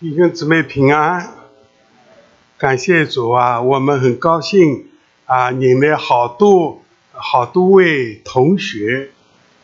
[0.00, 1.28] 弟兄姊妹平安，
[2.56, 3.60] 感谢主啊！
[3.60, 4.86] 我们很高兴
[5.26, 9.10] 啊，引来好多好多位同学，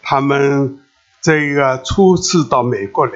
[0.03, 0.81] 他们
[1.21, 3.13] 这个初次到美国来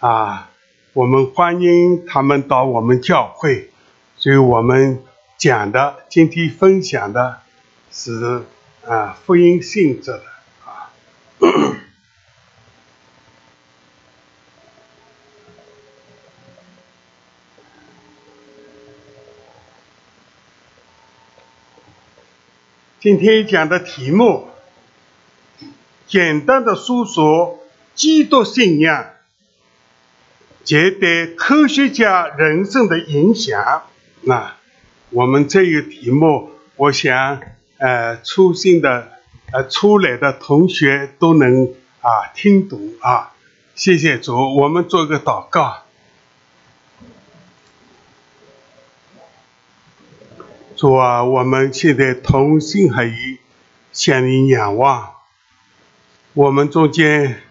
[0.00, 0.50] 啊，
[0.92, 3.70] 我们欢迎他们到我们教会，
[4.18, 5.02] 所以我们
[5.38, 7.38] 讲的今天分享的
[7.90, 8.42] 是
[8.86, 10.22] 啊福音性质的
[23.04, 24.48] 今天讲的题目，
[26.06, 27.60] 简单的说说
[27.94, 29.10] 基督信仰
[30.62, 33.82] 及对科学家人生的影响。
[34.22, 34.54] 那
[35.10, 37.42] 我们这个题目，我想，
[37.76, 39.10] 呃，初心的，
[39.52, 43.34] 呃，出来的同学都能啊听懂啊。
[43.74, 45.83] 谢谢主，我们做个祷告。
[50.76, 53.38] 主啊，我们现在同心合一，
[53.92, 55.10] 向你仰望。
[56.32, 57.42] 我们中间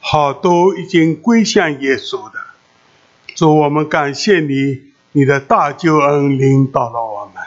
[0.00, 2.38] 好多已经归向耶稣的，
[3.34, 7.42] 主，我们感谢你，你的大救恩领导了我们。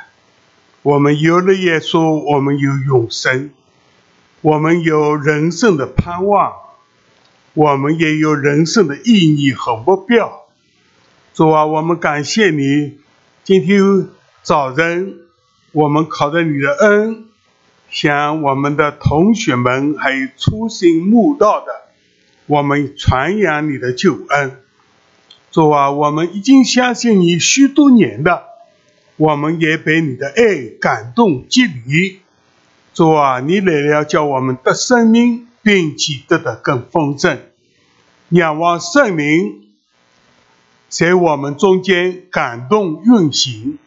[0.82, 3.52] 我们有了耶稣，我们有永生，
[4.42, 6.52] 我们有人生的盼望，
[7.54, 10.48] 我们也有人生的意义和目标。
[11.36, 12.98] 主啊，我们感谢你，
[13.44, 14.08] 今天。
[14.44, 15.20] 早晨，
[15.72, 17.26] 我们靠着你的恩，
[17.92, 21.72] 向我们的同学们还有初心慕道的，
[22.48, 24.58] 我们传扬你的救恩。
[25.52, 28.46] 主啊，我们已经相信你许多年的，
[29.16, 32.22] 我们也被你的爱感动激励。
[32.96, 37.38] 主啊，你来了，叫我们的生命并且得的更丰盛。
[38.30, 39.68] 仰望圣灵
[40.90, 43.78] 在我们中间感动运行。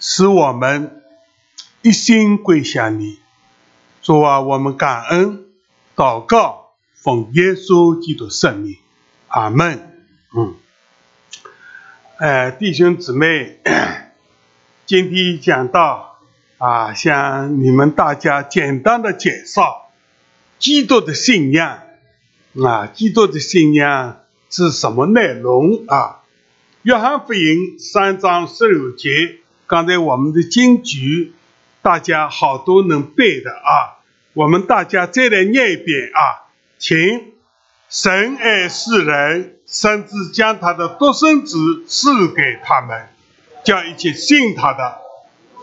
[0.00, 1.02] 使我们
[1.82, 3.18] 一心归向你，
[4.00, 5.44] 主啊，我们感恩
[5.94, 8.76] 祷告，奉耶稣基督圣名，
[9.28, 10.06] 阿门。
[10.34, 10.54] 嗯，
[12.16, 13.60] 哎，弟兄姊妹，
[14.86, 16.18] 今天讲到
[16.56, 19.90] 啊，向你们大家简单的介绍
[20.58, 21.82] 基督的信仰
[22.64, 26.22] 啊，基督的信仰是什么内容啊？
[26.84, 29.36] 约翰福音三章十六节。
[29.70, 31.32] 刚才我们的金句，
[31.80, 34.02] 大家好多能背的啊！
[34.32, 37.34] 我们大家再来念一遍啊，请
[37.88, 43.10] 神爱世人，甚至将他的独生子赐给他们，
[43.62, 44.98] 叫一切信他的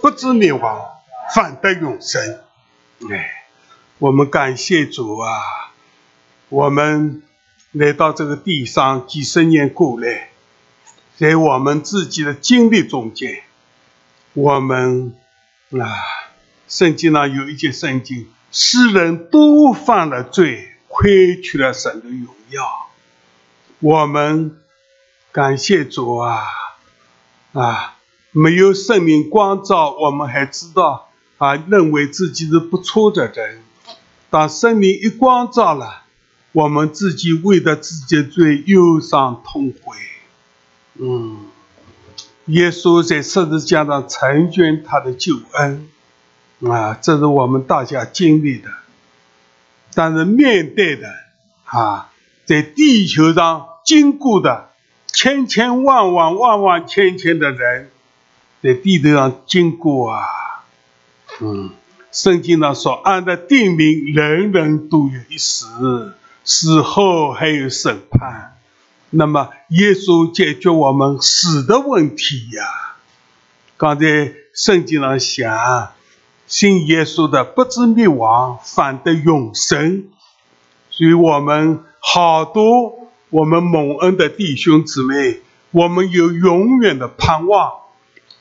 [0.01, 0.85] 不至灭亡，
[1.35, 2.39] 反得永生。
[3.11, 3.29] 哎，
[3.97, 5.41] 我们感谢主啊！
[6.47, 7.23] 我们
[7.73, 10.29] 来到这个地上几十年过来，
[11.17, 13.43] 在我们自己的经历中间。
[14.37, 15.15] 我们
[15.71, 15.97] 啊，
[16.67, 22.91] 圣经上有一节圣经：世人都犯了罪，亏缺了神的荣耀。
[23.79, 24.55] 我们
[25.31, 26.43] 感谢主啊
[27.53, 27.95] 啊！
[28.29, 31.09] 没有圣灵光照，我们还知道
[31.39, 33.63] 啊，认为自己是不错的人。
[34.29, 36.03] 当圣灵一光照了，
[36.51, 39.97] 我们自己为了自己的罪忧伤痛悔。
[40.93, 41.47] 嗯。
[42.47, 45.89] 耶稣在十字架上成全他的救恩，
[46.61, 48.69] 啊，这是我们大家经历的。
[49.93, 51.13] 但是面对的
[51.65, 52.09] 啊，
[52.45, 54.69] 在地球上经过的
[55.07, 57.89] 千千万万万万千千的人，
[58.61, 60.25] 在地头上经过啊，
[61.41, 61.71] 嗯，
[62.11, 66.13] 圣经上说，按照定命，人人都有一死，
[66.45, 68.56] 死后还有审判。
[69.09, 72.97] 那么，耶稣解决我们死的问题呀。
[73.77, 75.93] 刚才圣经上讲，
[76.45, 80.09] 信耶稣的不知灭亡，反得永生。
[80.89, 85.39] 所以我们好多我们蒙恩的弟兄姊妹，
[85.71, 87.71] 我们有永远的盼望。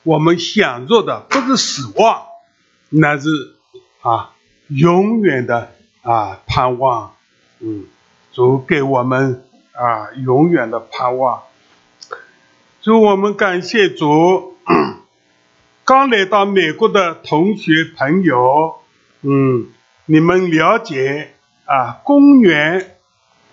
[0.02, 2.22] 我们享受的不是死亡，
[2.88, 3.28] 那是
[4.00, 4.32] 啊
[4.66, 5.72] 永远的
[6.02, 7.12] 啊盼望。
[7.60, 7.84] 嗯，
[8.32, 9.44] 主给我们。
[9.76, 11.42] 啊，永远的盼望。
[12.82, 14.56] 祝我们感谢主。
[15.84, 18.80] 刚来到美国的同学朋友，
[19.22, 19.68] 嗯，
[20.06, 21.34] 你们了解
[21.64, 22.96] 啊，公元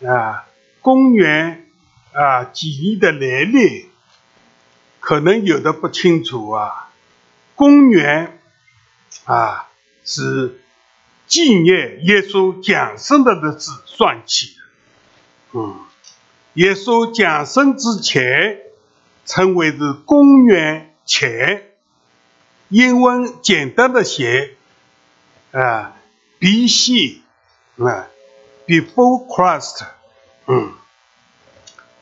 [0.03, 0.45] 啊，
[0.81, 1.67] 公元
[2.11, 3.89] 啊几亿的来历？
[4.99, 6.89] 可能有的不清楚啊。
[7.55, 8.39] 公元
[9.25, 9.67] 啊，
[10.03, 10.59] 是
[11.27, 15.75] 纪念耶稣降生的日子算起的，嗯。
[16.53, 18.59] 耶稣降生之前，
[19.25, 21.71] 称为是公元前。
[22.69, 24.55] 英文简单的写，
[25.51, 25.95] 啊
[26.39, 27.21] ，B.C.
[27.77, 28.07] 啊
[28.67, 29.85] ，Before Christ，
[30.47, 30.71] 嗯，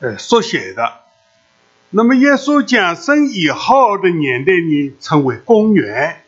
[0.00, 1.00] 呃，缩写的。
[1.88, 6.24] 那么耶稣降生以后的年代呢，称为公元。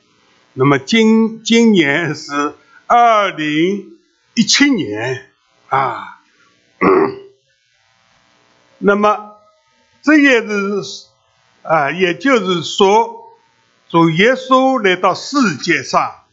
[0.55, 2.55] 那么今今年是
[2.87, 3.99] 二零
[4.35, 5.27] 一七年
[5.69, 6.21] 啊。
[8.87, 9.37] 那么
[10.03, 11.07] 这也是
[11.63, 13.23] 啊，也就是说。
[13.89, 16.25] 从耶稣来到世界上，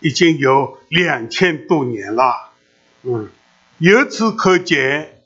[0.00, 2.50] 已经有两千多年了。
[3.02, 3.30] 嗯，
[3.78, 5.22] 由此可见，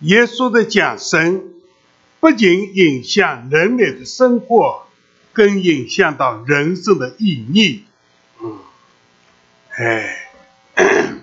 [0.00, 1.52] 耶稣的降生
[2.20, 4.86] 不仅影响人类的生活，
[5.32, 7.84] 更影响到人生的意义。
[8.40, 8.58] 嗯，
[9.76, 10.30] 哎，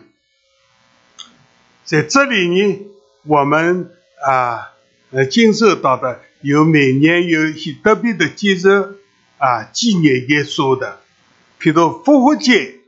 [1.86, 2.88] 在这里呢，
[3.24, 3.92] 我们
[4.26, 4.74] 啊，
[5.12, 8.98] 呃，经受到的有每年有一些特别的节日。
[9.40, 11.00] 啊，纪念耶稣的，
[11.60, 12.80] 譬如复活节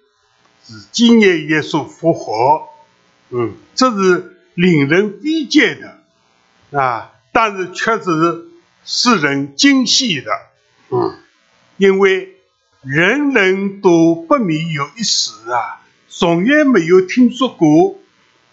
[0.65, 2.67] 是纪念耶稣复活，
[3.29, 5.99] 嗯，这是令人费解的
[6.79, 8.45] 啊，但是确实是
[8.83, 10.31] 使人惊喜的，
[10.89, 11.19] 嗯，
[11.77, 12.33] 因为
[12.81, 17.98] 人人都不免有一死啊，从来没有听说过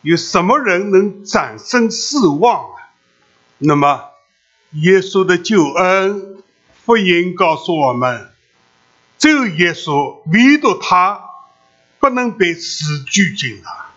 [0.06, 2.94] 有什么人能战胜死亡啊，
[3.58, 4.04] 那么
[4.70, 6.36] 耶稣的救恩。
[6.84, 8.30] 福音告诉我们，
[9.18, 11.20] 只有耶稣，唯独他
[11.98, 13.90] 不能被死拘禁啊！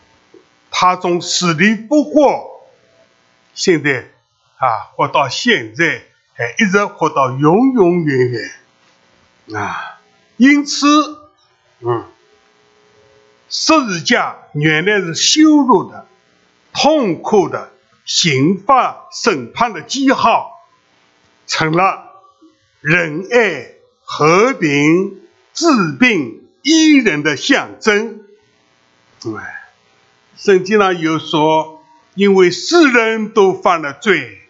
[0.71, 2.63] 他从死里复活，
[3.53, 4.09] 现在
[4.57, 6.01] 啊，活到现在，
[6.33, 9.99] 还一直活到永永远远啊！
[10.37, 10.87] 因此，
[11.81, 12.05] 嗯，
[13.49, 16.07] 十字架原来是羞辱的、
[16.73, 17.71] 痛苦的、
[18.05, 20.51] 刑罚、审判的记号，
[21.47, 22.05] 成了。
[22.81, 23.71] 仁爱、
[24.05, 25.19] 和平、
[25.53, 25.67] 治
[25.99, 28.21] 病、医人的象征。
[29.37, 29.69] 哎，
[30.37, 31.83] 圣经上有说，
[32.15, 34.43] 因为世人都犯了罪，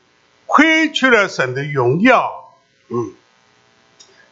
[0.45, 2.53] 亏缺了神的荣耀。
[2.89, 3.13] 嗯，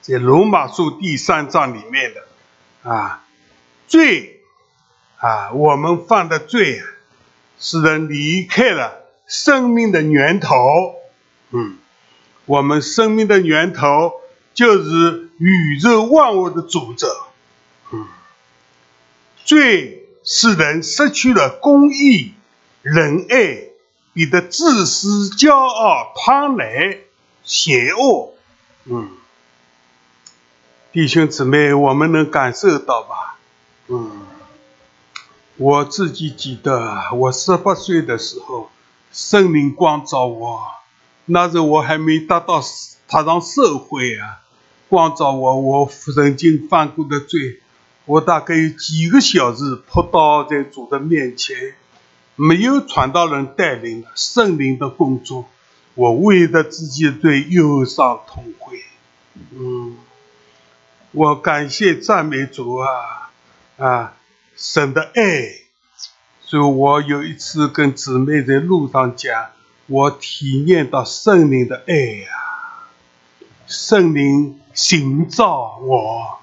[0.02, 2.28] 在罗马书第三章里面的
[2.88, 3.25] 啊，
[3.88, 4.37] 罪
[5.19, 6.81] 啊，我们犯的罪，
[7.60, 10.96] 使人离开了生命的源头。
[11.52, 11.78] 嗯。
[12.46, 14.14] 我们生命的源头
[14.54, 17.14] 就是宇宙万物的主者，
[17.92, 18.08] 嗯，
[19.44, 22.34] 罪使人失去了公义、
[22.84, 23.63] 仁爱，
[24.13, 27.00] 变得自私、骄傲、贪婪、
[27.44, 28.34] 邪恶，
[28.86, 29.10] 嗯，
[30.94, 33.38] 弟兄姊妹，我们能感受到吧？
[33.88, 34.26] 嗯，
[35.57, 38.69] 我自己记得，我十八岁的时候，
[39.12, 40.62] 圣灵光照我。
[41.25, 42.62] 那时我还没达到
[43.07, 44.42] 踏上社会啊，
[44.88, 47.59] 光照我，我曾经犯过的罪，
[48.06, 51.74] 我大概有几个小时扑倒在主的面前，
[52.36, 55.45] 没有传道人带领的圣灵的工作，
[55.95, 58.80] 我为着自己的罪忧伤痛悔，
[59.57, 59.98] 嗯，
[61.13, 63.31] 我感谢赞美主啊
[63.77, 64.13] 啊，
[64.58, 65.50] 神的爱，
[66.42, 69.52] 所以我有一次跟姊妹在路上讲。
[69.86, 72.28] 我体验到圣灵的爱呀，
[73.68, 76.40] 圣灵寻找我，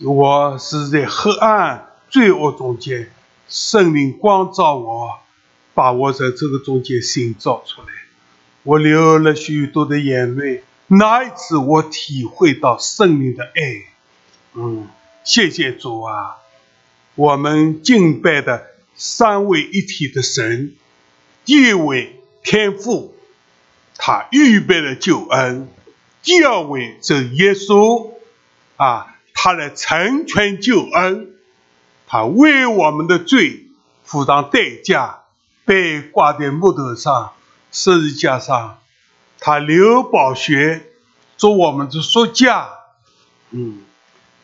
[0.00, 3.10] 我是在黑暗罪恶中间，
[3.50, 5.18] 圣灵光照我，
[5.74, 7.88] 把我在这个中间寻找出来。
[8.62, 13.50] 我流了许多的眼泪，那一次我体会到圣灵的爱。
[14.54, 14.88] 嗯，
[15.22, 16.38] 谢谢主啊！
[17.14, 20.74] 我们敬拜的三位一体的神，
[21.44, 22.20] 第一位。
[22.46, 23.16] 天父，
[23.96, 25.66] 他预备了救恩；
[26.22, 28.10] 第二位是耶稣，
[28.76, 31.30] 啊，他来成全救恩，
[32.06, 33.64] 他为我们的罪
[34.04, 35.20] 付上代价，
[35.64, 37.32] 被挂在木头上、
[37.72, 38.78] 十字架上，
[39.40, 40.84] 他流宝血
[41.38, 42.68] 做我们的赎价。
[43.52, 43.80] 嗯，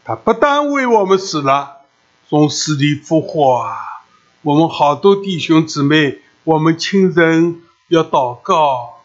[0.07, 1.80] 他不但为我们死了，
[2.31, 3.75] 从死里复活啊！
[4.43, 7.61] 我们好多弟兄姊妹，我们亲人。
[7.89, 9.01] 要祷告，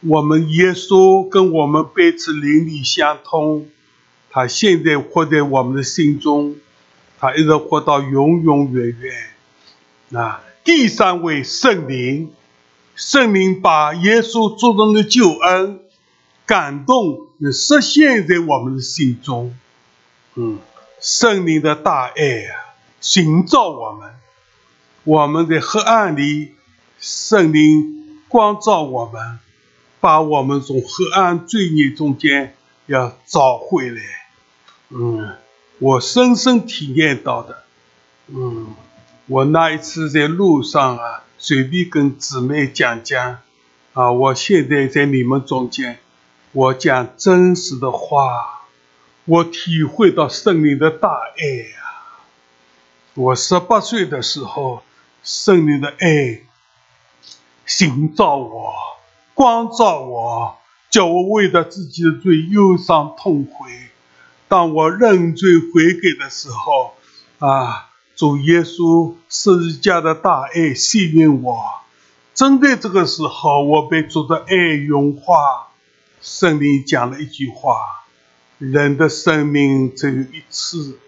[0.00, 3.68] 我们耶稣跟我们彼此灵里相通，
[4.30, 6.56] 他现在活在我们的心中，
[7.18, 10.18] 他一直活到永永远远。
[10.18, 12.32] 啊，第三位圣灵，
[12.94, 15.80] 圣灵把耶稣做成的救恩
[16.46, 19.54] 感动，实现在我们的心中。
[20.36, 20.58] 嗯，
[21.04, 24.14] 圣灵的大爱啊，寻找我们，
[25.04, 26.54] 我们在黑暗里，
[26.98, 28.22] 圣灵。
[28.26, 29.38] 光照我们，
[30.00, 32.56] 把我们从黑暗罪孽中间
[32.86, 34.00] 要找回来。
[34.88, 35.36] 嗯，
[35.78, 37.64] 我深深体验到的。
[38.28, 38.74] 嗯，
[39.26, 43.38] 我那一次在路上啊，随便跟姊妹讲讲
[43.92, 45.98] 啊，我现在在你们中间，
[46.52, 48.53] 我讲真实的话，
[49.26, 51.76] 我体会到圣灵的大爱呀。
[53.14, 54.82] 我十八岁的时候，
[55.22, 56.42] 圣灵的爱。
[57.66, 58.74] 寻找我，
[59.32, 60.58] 光照我，
[60.90, 63.70] 叫我为了自己的罪忧伤痛悔。
[64.48, 66.94] 当我认罪悔改的时候，
[67.38, 71.64] 啊，主耶稣十字架的大爱吸引我。
[72.34, 74.54] 正在这个时候，我被主的爱
[74.86, 75.68] 融化。
[76.20, 78.03] 圣灵讲了一句话
[78.58, 80.98] ：“人的生命只有一次。”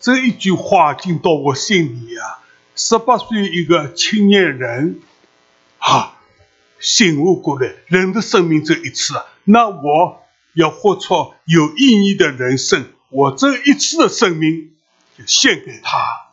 [0.00, 2.44] 这一句话进到我心里啊！
[2.74, 5.00] 十八岁一个青年人。
[5.78, 6.18] 啊，
[6.80, 10.22] 醒悟过来，人的生命只有一次啊，那我
[10.54, 14.72] 要活出有意义的人生，我这一次的生命
[15.16, 16.28] 就献给他，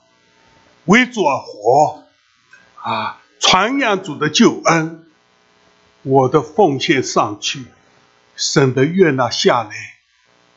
[0.85, 2.03] 为主而活，
[2.81, 5.05] 啊，传扬主的救恩，
[6.01, 7.65] 我的奉献上去，
[8.35, 9.69] 神的悦纳下来，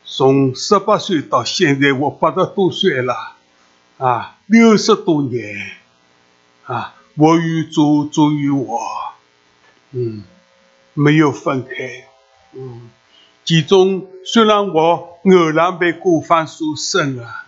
[0.09, 3.35] 从十八岁到现在，我八十多岁了，
[3.97, 5.55] 啊，六十多年，
[6.63, 6.95] 啊。
[7.19, 8.79] 我与主，主与我，
[9.91, 10.23] 嗯，
[10.93, 12.05] 没有分开，
[12.53, 12.91] 嗯，
[13.43, 17.47] 其中虽然我偶然被过犯所胜啊，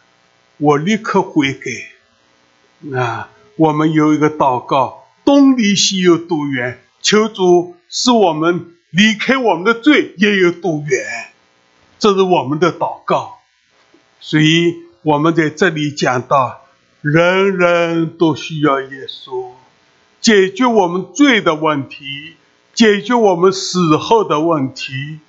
[0.57, 2.97] 我立刻悔改。
[2.99, 6.81] 啊，我们有一个祷告：东离西有多远？
[7.03, 11.28] 求主使我们离开我们的罪也有多远？
[11.99, 13.37] 这是我们的祷告。
[14.19, 16.65] 所以，我们在这里讲到，
[17.01, 19.51] 人人都需要耶稣。
[20.19, 22.35] 解决我们罪的问题，
[22.73, 25.19] 解决我们死后的问题，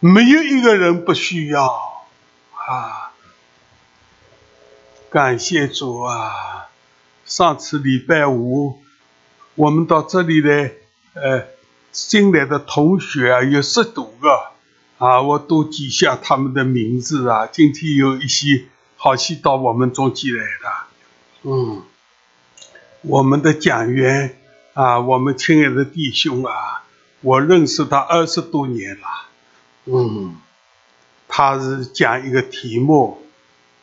[0.00, 1.64] 没有一个人不需要
[2.54, 3.12] 啊！
[5.10, 6.68] 感谢主啊！
[7.24, 8.82] 上次礼拜五，
[9.54, 10.72] 我们到这里来，
[11.14, 11.46] 呃，
[11.92, 14.50] 新来的同学啊，有十多个
[14.98, 17.46] 啊，我都记下他们的名字啊。
[17.46, 18.64] 今天有一些
[18.96, 20.88] 好戏到我们中间来了，
[21.42, 21.82] 嗯。
[23.02, 24.40] 我们的讲员
[24.74, 26.82] 啊，我们亲爱的弟兄啊，
[27.20, 29.06] 我认识他二十多年了。
[29.84, 30.34] 嗯，
[31.28, 33.22] 他是讲一个题目，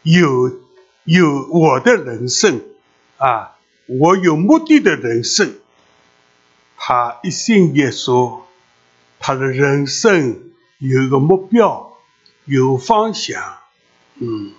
[0.03, 0.60] 有
[1.05, 2.62] 有我的人生
[3.17, 3.55] 啊，
[3.88, 5.55] 我有目的的人生。
[6.75, 8.41] 他一心耶稣，
[9.17, 11.94] 他的人生有一个目标，
[12.46, 13.58] 有方向。
[14.20, 14.53] 嗯，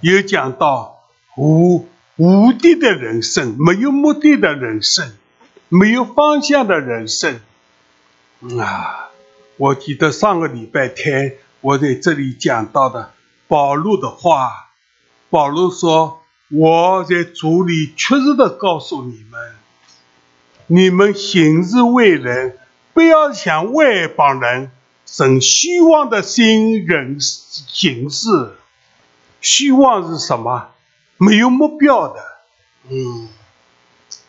[0.00, 1.00] 有讲到
[1.36, 1.88] 无。
[2.18, 5.12] 无敌的人生，没有目的的人生，
[5.68, 7.40] 没有方向的人生。
[8.58, 9.10] 啊，
[9.58, 13.12] 我记得上个礼拜天我在这里讲到的
[13.48, 14.70] 保罗的话。
[15.28, 19.54] 保罗说：“我在主里确实的告诉你们，
[20.68, 22.56] 你们行事为人，
[22.94, 24.70] 不要像外邦人，
[25.06, 28.56] 生虚妄的心人行事。
[29.40, 30.72] 虚妄是什么？”
[31.18, 32.20] 没有目标的，
[32.90, 33.28] 嗯，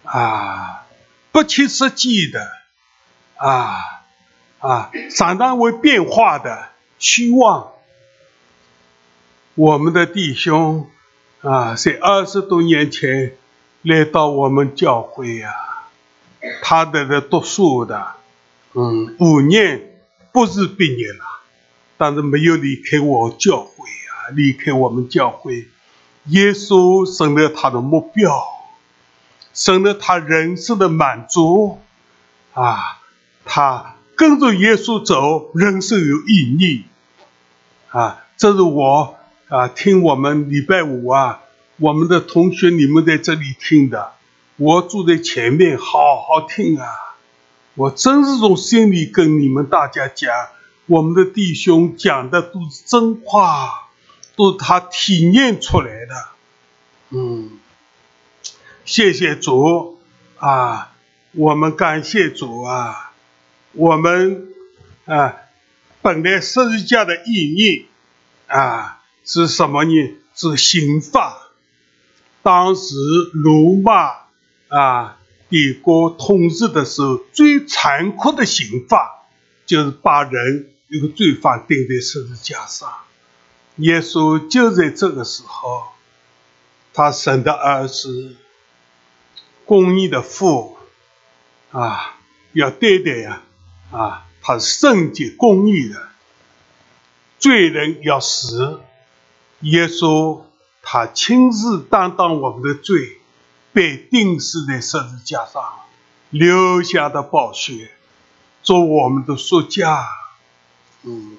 [0.03, 0.85] 啊，
[1.33, 2.49] 不切实际的，
[3.35, 3.83] 啊
[4.59, 7.73] 啊，常常会变化的虚妄。
[9.55, 10.89] 我们的弟兄
[11.41, 13.35] 啊，在二十多年前
[13.81, 15.53] 来到我们教会呀，
[16.61, 18.13] 他在这读书的，
[18.71, 19.86] 嗯，五年
[20.37, 21.25] 博士毕业了，
[21.97, 25.67] 但是没有离开我教会啊，离开我们教会。
[26.25, 28.45] 耶稣成了他的目标，
[29.55, 31.79] 成了他人生的满足
[32.53, 33.01] 啊！
[33.45, 36.83] 他跟着耶稣走，人生有意义
[37.89, 38.23] 啊！
[38.37, 39.15] 这是我
[39.47, 41.39] 啊，听我们礼拜五啊，
[41.77, 44.11] 我们的同学你们在这里听的，
[44.57, 46.85] 我坐在前面好好听啊！
[47.77, 50.29] 我真是从心里跟你们大家讲，
[50.87, 53.85] 我们的弟兄讲的都是真话。
[54.35, 56.27] 都是他体验出来的，
[57.09, 57.57] 嗯，
[58.85, 59.97] 谢谢主
[60.37, 60.93] 啊，
[61.31, 63.13] 我们感谢主啊，
[63.71, 64.47] 我们
[65.05, 65.37] 啊，
[66.03, 67.87] 本来十字架的意义
[68.45, 70.15] 啊是什么呢？
[70.35, 71.49] 是刑罚。
[72.43, 72.93] 当时
[73.33, 74.27] 罗马
[74.67, 75.16] 啊
[75.49, 79.25] 帝国统治的时候，最残酷的刑罚
[79.65, 82.91] 就是把人一个罪犯钉在十字架上。
[83.77, 85.83] 耶稣就在这个时候，
[86.93, 88.35] 他生的儿子，
[89.65, 90.77] 公义的父，
[91.71, 92.17] 啊，
[92.53, 93.43] 要对待呀，
[93.91, 96.09] 啊，他是圣洁公义的，
[97.37, 98.79] 罪人要死，
[99.61, 100.41] 耶稣
[100.81, 103.16] 他亲自担当我们的罪，
[103.77, 105.63] 被钉死在十字架上，
[106.31, 107.91] 留下的宝血，
[108.63, 110.03] 做我们的赎价。
[111.03, 111.37] 嗯，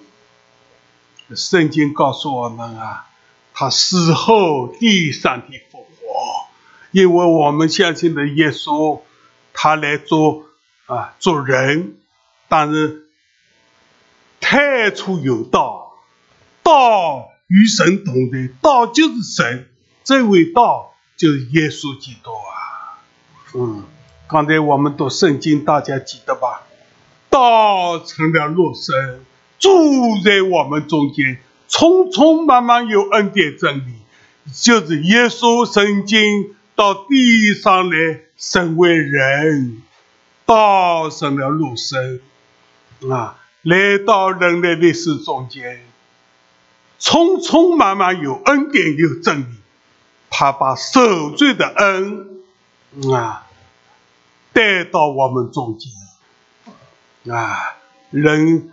[1.34, 3.08] 圣经告诉我们啊，
[3.52, 6.46] 他死后第三天复活，
[6.92, 9.00] 因为我们相信的耶稣，
[9.52, 10.44] 他来做
[10.86, 11.96] 啊做人，
[12.48, 13.08] 但是
[14.38, 15.92] 太初有道，
[16.62, 19.68] 道与神同在，道就是神，
[20.04, 22.96] 这位道就是耶稣基督啊。
[23.54, 23.84] 嗯，
[24.26, 26.62] 刚才我们读圣经，大家记得吧？
[27.28, 29.20] 道成了肉身。
[29.58, 29.68] 住
[30.24, 33.94] 在我们中间，匆匆忙忙有恩典真理，
[34.54, 39.82] 就是耶稣曾经到地上来成为人，
[40.46, 42.20] 道成了肉身，
[43.10, 45.80] 啊，来到人类历史中间，
[47.00, 49.57] 匆匆忙忙有恩典有真理，
[50.30, 52.42] 他把受罪的恩
[53.12, 53.46] 啊
[54.52, 55.92] 带到我们中间，
[57.34, 57.76] 啊，
[58.10, 58.70] 人。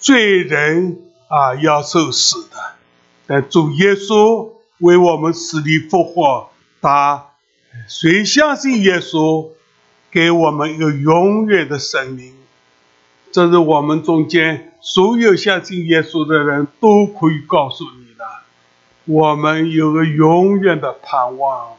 [0.00, 0.96] 罪人
[1.26, 2.56] 啊，要受死的，
[3.26, 4.48] 但主耶稣
[4.78, 6.50] 为我们死里复活，
[6.80, 7.30] 他
[7.88, 9.48] 谁相信耶稣，
[10.12, 12.32] 给我们一个永远的生命。
[13.32, 18.07] 这是我们中间所有相信耶稣的人都可以告诉你。
[19.08, 21.78] 我们有个永远的盼望，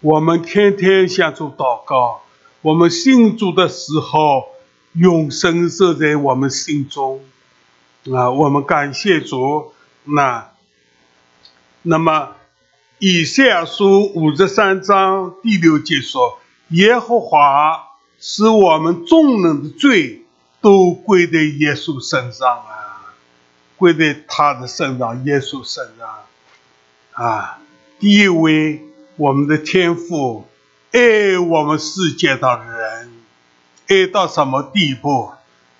[0.00, 2.22] 我们天天向主祷告，
[2.62, 4.48] 我们信主的时候，
[4.92, 7.20] 永生设在我们心中。
[8.12, 9.72] 啊，我们感谢主。
[10.02, 10.50] 那，
[11.82, 12.30] 那么
[12.98, 17.84] 以赛亚书五十三章第六节说：“耶和华
[18.18, 20.24] 使我们众人的罪
[20.60, 23.14] 都归在耶稣身上啊，
[23.76, 26.08] 归在他的身上，耶稣身上
[27.22, 27.58] 啊。
[27.98, 28.82] 第一位，
[29.16, 30.48] 我们的天父
[30.92, 33.12] 爱我们世界的人，
[33.88, 35.32] 爱到什么地步？”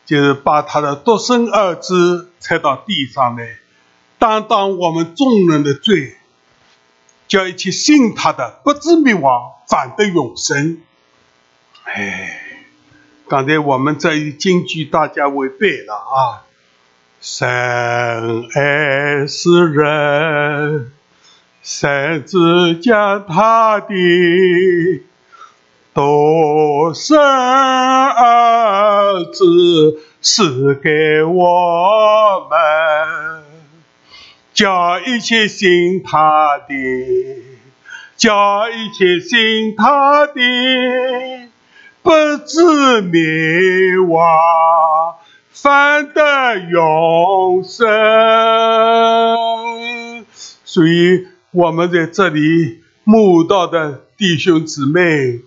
[0.04, 3.58] 就是把他的独生儿子踩到地上来，
[4.18, 6.16] 担当我们众人的罪，
[7.26, 10.80] 叫一切信他的不知灭亡，反得永生。
[11.84, 12.40] 哎，
[13.28, 16.48] 刚才我们这一京剧大家会背了啊，
[17.20, 20.92] 神爱世人，
[21.70, 23.94] 甚至将他的。
[25.92, 33.42] 独生儿子赐给我们，
[34.54, 36.74] 叫一切信他的，
[38.16, 40.32] 叫一切信他的，
[42.02, 42.10] 不
[42.46, 45.16] 知灭亡，
[45.50, 47.86] 反得永生。
[50.64, 55.40] 所以，我们在这里慕道的弟兄姊妹。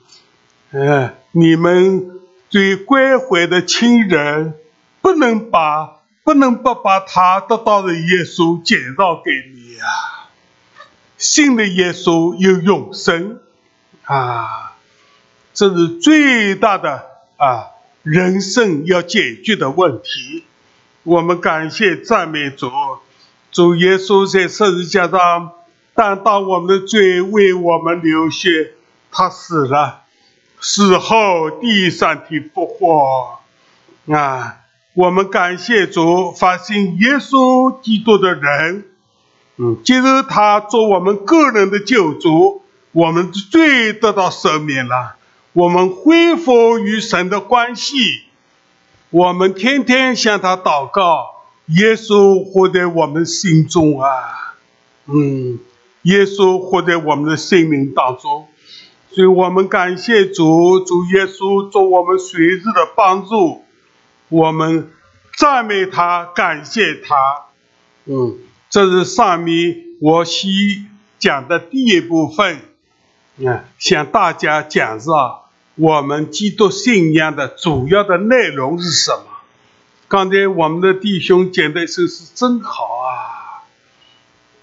[0.71, 2.09] 嗯，你们
[2.49, 4.55] 最关怀的亲人，
[5.01, 9.85] 不能把不能不把他得到的耶稣介绍给你呀。
[11.17, 13.39] 信的耶稣有永生
[14.05, 14.73] 啊，
[15.53, 17.05] 这是最大的
[17.37, 17.67] 啊
[18.01, 20.45] 人生要解决的问题。
[21.03, 22.71] 我们感谢赞美主，
[23.51, 25.51] 主耶稣在十字架上
[25.93, 28.73] 但当我们的罪，为我们流血，
[29.11, 30.01] 他死了。
[30.59, 33.39] 死后第三天复活
[34.13, 34.57] 啊！
[34.93, 38.85] 我们感谢主，发现耶稣基督的人，
[39.57, 45.15] 嗯，接受他做我们个人的救主，我们的罪得到赦免了，
[45.53, 48.23] 我们恢复与神的关系，
[49.09, 54.55] 我们天天向他祷告，耶稣活在我们心中啊，
[55.05, 55.57] 嗯，
[56.03, 58.47] 耶稣活在我们的生命当中。
[59.13, 63.63] 所以我们感谢主，主耶稣做我们随时的帮助，
[64.29, 64.89] 我们
[65.37, 67.15] 赞美他，感谢他。
[68.05, 68.37] 嗯，
[68.69, 70.85] 这是上面我希
[71.19, 72.61] 讲的第一部分，
[73.37, 75.11] 嗯，向大家讲述
[75.75, 79.23] 我们基督信仰的主要的内容是什么。
[80.07, 82.83] 刚才我们的弟兄讲的是是真好，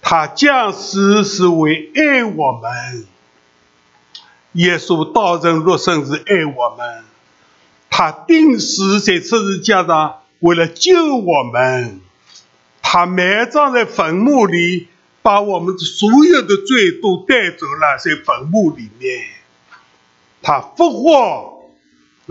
[0.09, 3.05] 他降世是为爱我们。
[4.53, 7.03] 耶稣道成肉身是爱我们，
[7.91, 12.01] 他定死在十字架上，为了救我们，
[12.81, 14.87] 他埋葬在坟墓里，
[15.21, 19.27] 把我们所有的罪都带走了，在坟墓里面，
[20.41, 21.69] 他复活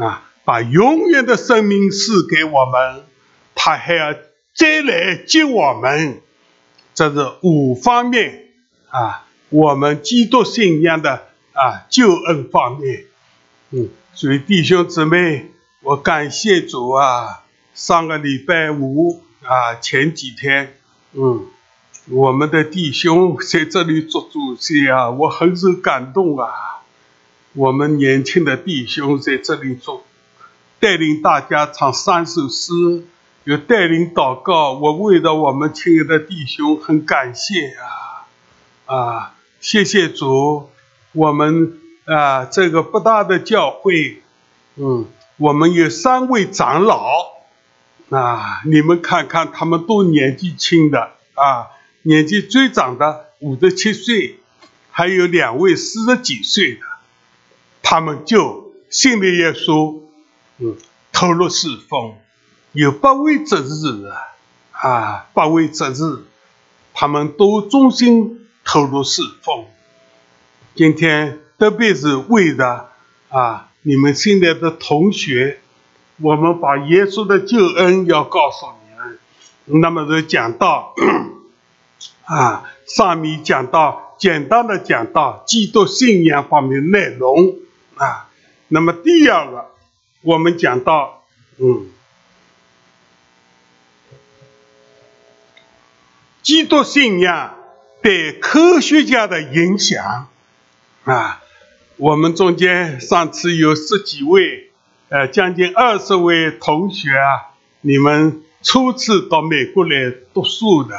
[0.02, 3.04] 啊，把永远的生命赐给我们，
[3.54, 4.14] 他还要
[4.52, 6.22] 再来接我们。
[6.98, 8.48] 这是五方面
[8.88, 13.04] 啊，我们基督信仰的啊救恩方面。
[13.70, 17.44] 嗯，所以弟兄姊妹，我感谢主啊！
[17.72, 20.74] 上个礼拜五啊，前几天，
[21.12, 21.46] 嗯，
[22.08, 26.50] 我们的弟兄在这里做主席啊，我很是感动啊。
[27.52, 30.04] 我们年轻的弟兄在这里做，
[30.80, 33.04] 带领大家唱三首诗，
[33.48, 34.74] 有带领祷告。
[34.74, 38.28] 我为了我们亲爱的弟兄，很感谢啊
[38.94, 39.34] 啊！
[39.58, 40.68] 谢谢主，
[41.12, 41.78] 我们。
[42.04, 44.22] 啊，这个不大的教会，
[44.76, 45.06] 嗯，
[45.36, 47.06] 我们有三位长老，
[48.08, 51.68] 啊，你们看看，他们都年纪轻的啊，
[52.00, 54.38] 年纪最长的五十七岁，
[54.90, 56.80] 还有两位四十几岁的，
[57.82, 60.00] 他们就信了耶稣，
[60.56, 60.76] 嗯，
[61.12, 62.14] 投入侍奉，
[62.72, 64.10] 有八位执事
[64.72, 66.24] 啊，八位执事，
[66.94, 69.64] 他们都忠心投入侍奉，
[70.74, 71.40] 今天。
[71.58, 72.92] 特别是为了
[73.30, 75.58] 啊，你们现在的同学，
[76.20, 79.18] 我们把耶稣的救恩要告诉你们。
[79.82, 80.94] 那么就讲到
[82.26, 87.56] 啊，上面讲到简单的讲到基督信仰方面内容
[87.96, 88.28] 啊。
[88.68, 89.72] 那么第二个，
[90.22, 91.24] 我们讲到
[91.56, 91.88] 嗯，
[96.48, 97.58] 基督信仰
[98.00, 100.30] 对科学家的影响
[101.04, 101.42] 啊。
[101.98, 104.70] 我们中间上次有十几位，
[105.10, 110.98] 呃，将近二十位同学啊，你们初次到美国来读书的，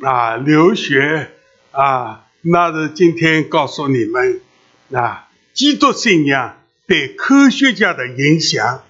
[0.00, 1.32] 啊，留学
[1.72, 4.40] 啊，那是今天告诉你们，
[4.94, 6.56] 啊，基督信仰
[6.86, 8.82] 对科学家的影响。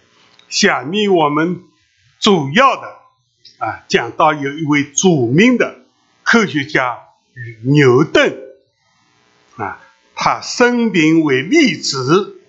[0.49, 1.61] 下面我们
[2.21, 3.02] 主要的
[3.63, 5.79] 啊，讲到有一位著名的
[6.25, 6.99] 科学家
[7.63, 8.37] 牛顿，
[9.57, 9.79] 啊。
[10.15, 12.41] 他生平为例子，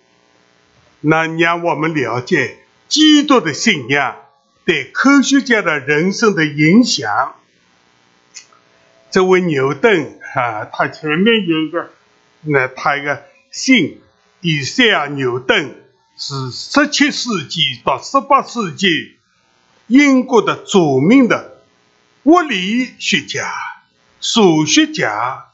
[0.99, 4.17] 那让我们了解基督的信仰
[4.65, 7.36] 对科学家的人生的影响。
[9.10, 11.89] 这位牛顿啊，他前面有一个，
[12.41, 13.99] 那他一个姓
[14.41, 15.76] 以赛亚·牛顿，
[16.17, 19.17] 是十七世纪到十八世纪
[19.88, 21.62] 英国的著名的
[22.24, 23.52] 物理学家、
[24.22, 25.48] 数学家、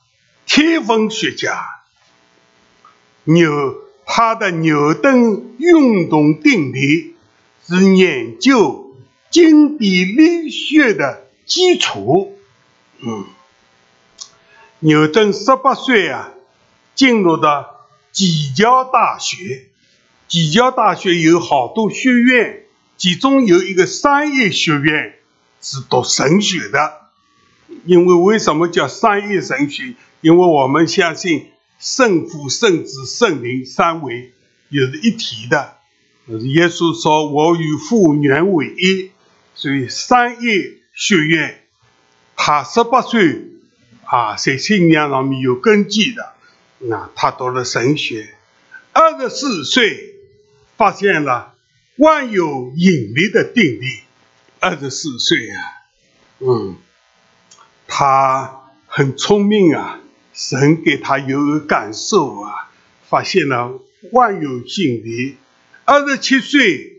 [0.46, 1.66] 天文学家。
[3.24, 7.16] 牛，他的牛顿运动定律
[7.68, 8.96] 是研究
[9.30, 12.38] 经典力学的基础。
[13.00, 13.26] 嗯，
[14.80, 16.32] 牛顿十八岁啊，
[16.96, 19.68] 进入到基教大学。
[20.28, 22.64] 基教大学有好多学院，
[23.00, 25.16] 其中有一个商业学院
[25.60, 27.10] 是读神学的。
[27.86, 29.96] 因为为什么叫商业神学？
[30.22, 31.48] 因为我们相信。
[31.82, 34.34] 圣父、圣子、圣灵三位
[34.68, 35.78] 又是一体的。
[36.26, 39.12] 耶稣说：“我与父原为一。”
[39.56, 41.64] 所以商业学院，
[42.36, 43.48] 他十八岁
[44.04, 46.34] 啊，在信仰上面有根基的。
[46.80, 48.36] 那他读了神学，
[48.92, 50.16] 二十四岁
[50.76, 51.54] 发现了
[52.00, 54.00] 万有引力的定律。
[54.60, 55.56] 二十四岁啊，
[56.40, 56.76] 嗯，
[57.88, 60.02] 他很聪明啊。
[60.34, 62.72] 神给他有感受啊，
[63.10, 63.82] 发现了
[64.12, 65.36] 万有引力。
[65.84, 66.94] 二十七岁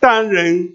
[0.00, 0.74] 担任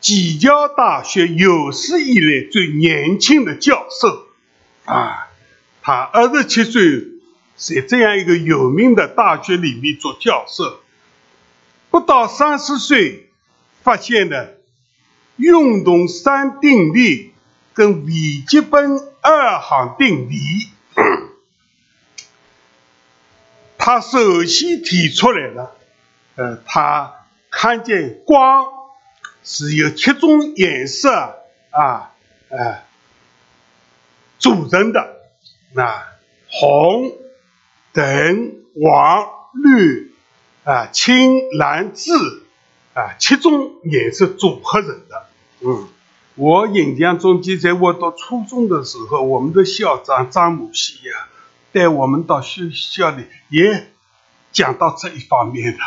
[0.00, 4.28] 济教大学有史以来最年轻的教授
[4.84, 5.26] 啊！
[5.82, 7.00] 他二十七岁
[7.56, 10.80] 在这样一个有名的大学里面做教授，
[11.98, 13.30] 不到三十岁
[13.82, 14.54] 发现了
[15.36, 17.32] 运动三定律
[17.74, 18.12] 跟微
[18.46, 19.08] 积分。
[19.20, 20.38] 二行定理，
[23.76, 25.76] 他首先提出来了。
[26.36, 28.64] 呃，他看见光
[29.42, 31.10] 是由七种颜色
[31.70, 32.14] 啊，
[32.48, 32.84] 呃，
[34.38, 35.16] 组成的。
[35.74, 36.06] 那
[36.48, 37.12] 红、
[37.92, 40.07] 橙、黄、绿
[40.68, 42.42] 啊、青、蓝、紫
[42.92, 45.26] 啊，七种颜色组合成的。
[45.60, 45.88] 嗯。
[46.34, 51.26] 我印象中，记在我读初中的时候，我们的校长张某西呀，
[51.72, 53.90] 带我们到学校里也
[54.52, 55.78] 讲到这一方面的。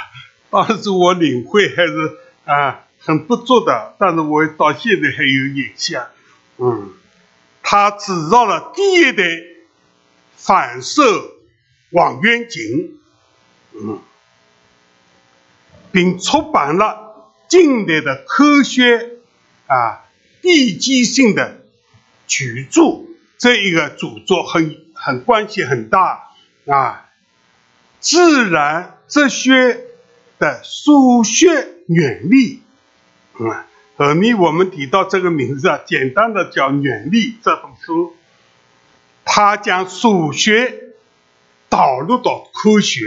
[0.50, 6.08] 当时我领会还是啊很不足的，但是我到现在还有印象。
[6.58, 6.92] 嗯，
[7.64, 9.24] 他制造了第一代
[10.36, 11.02] 反射
[11.92, 12.98] 望远镜。
[13.74, 14.02] 嗯，
[15.92, 19.18] 并出版了近代的科学
[19.68, 20.06] 啊
[20.42, 21.62] 地基性的
[22.28, 23.04] 巨著。
[23.38, 26.30] 这一个著作很很关系很大
[26.68, 27.10] 啊，
[28.00, 29.82] 自然哲学
[30.38, 32.62] 的数学原理。
[33.34, 38.16] 啊，后面我们提到这个名字啊，简单的叫原理这本书，
[39.26, 40.94] 它将数学
[41.68, 43.02] 导入到科学，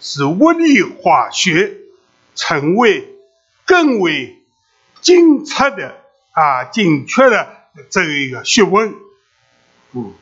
[0.00, 1.76] 使物理化学
[2.36, 3.16] 成为
[3.64, 4.40] 更为
[5.00, 5.96] 精确的
[6.30, 7.48] 啊精确的
[7.90, 8.94] 这一个学问。
[9.92, 10.14] 嗯，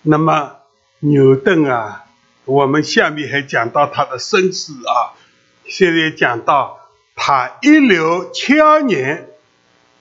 [0.00, 0.56] 那么
[1.00, 2.06] 牛顿啊，
[2.46, 5.12] 我们下面还讲到他的身世啊，
[5.66, 6.78] 现在讲到。
[7.22, 9.28] 他一六七二年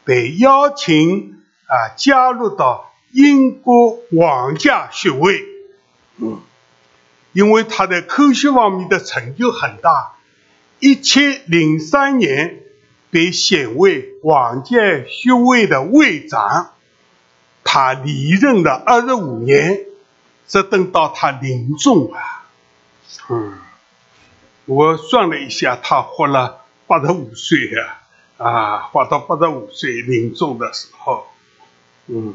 [0.05, 5.43] 被邀请啊加入到英国皇家学会，
[6.15, 6.39] 嗯，
[7.34, 10.13] 因为他在科学方面的成就很大，
[10.80, 12.63] 一七零三年
[13.12, 16.72] 被选为皇家学会的会长，
[17.63, 19.80] 他离任了二十五年，
[20.48, 22.46] 直等到他临终啊，
[23.30, 23.58] 嗯，
[24.65, 26.65] 我算了一下，他活了。
[26.88, 28.00] 八十五岁呀，
[28.38, 31.28] 啊，活到八十五岁临终的时候，
[32.08, 32.34] 嗯，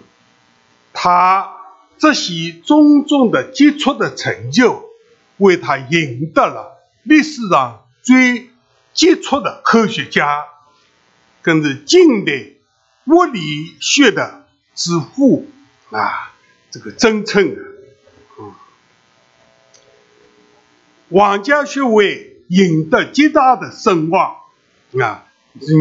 [0.93, 1.51] 他
[1.99, 4.91] 这些种种的杰出的成就，
[5.39, 8.51] 为他赢得了历史上最
[8.93, 10.45] 杰出的科学家，
[11.43, 12.33] 更是近代
[13.07, 15.51] 物理学的之父
[15.91, 16.33] 啊，
[16.71, 17.59] 这个真称啊，
[18.39, 18.53] 嗯，
[21.11, 24.37] 皇家学位赢得极大的声望。
[25.01, 25.25] 啊，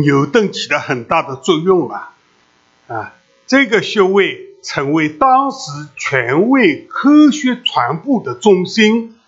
[0.04, 2.16] 牛顿起了很大的作用啊！
[2.88, 3.14] 啊，
[3.46, 9.20] 这个学位成为当时权威科学传播的中心。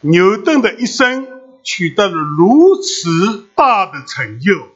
[0.00, 1.37] 牛顿的一生
[1.68, 4.68] 取得了如此大的成就，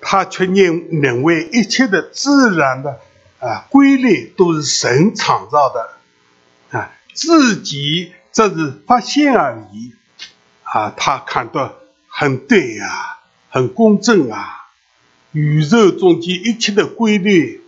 [0.00, 2.98] 他却认认为一切的自然的
[3.38, 9.92] 啊规律都是神创造的，啊，自己只是发现而已。
[10.64, 11.74] 啊，他看到。
[12.14, 14.68] 很对呀，很公正啊！
[15.32, 17.64] 宇宙中间一切的规律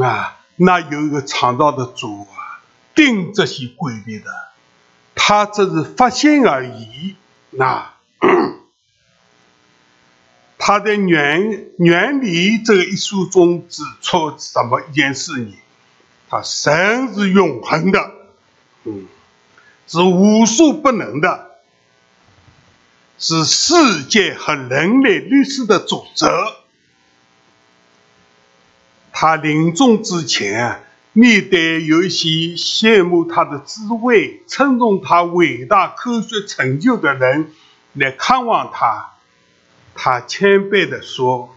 [0.00, 2.62] 啊，那有一个创造的主啊，
[2.94, 4.30] 定这些规律的，
[5.26, 7.16] 他只是发现而已。
[7.48, 7.94] 那
[10.58, 15.54] 他在原原理这个一书中指出什么一件事呢？
[16.28, 18.12] 他神是永恒的，
[18.84, 19.06] 嗯，
[19.86, 21.52] 是无所不能的。
[23.18, 26.28] 是世界和人类历史的主责。
[29.10, 30.84] 他临终之前，
[31.16, 37.52] 面对有一些羡慕他的智慧、称颂他伟大科学成就的人
[37.92, 39.12] 来看望他，
[39.94, 41.54] 他谦卑地说：“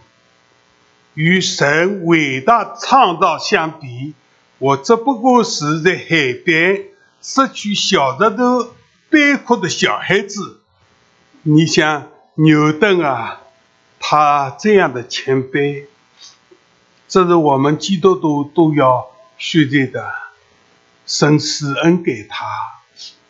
[1.14, 4.14] 与神伟大创造相比，
[4.58, 6.84] 我只不过是在海边
[7.20, 8.74] 失去小石头
[9.10, 10.60] 背哭的小孩子。”
[11.42, 13.40] 你想牛顿啊，
[13.98, 15.86] 他这样的谦卑，
[17.08, 20.12] 这是我们基督徒都要学习的。
[21.06, 22.44] 神施恩给他，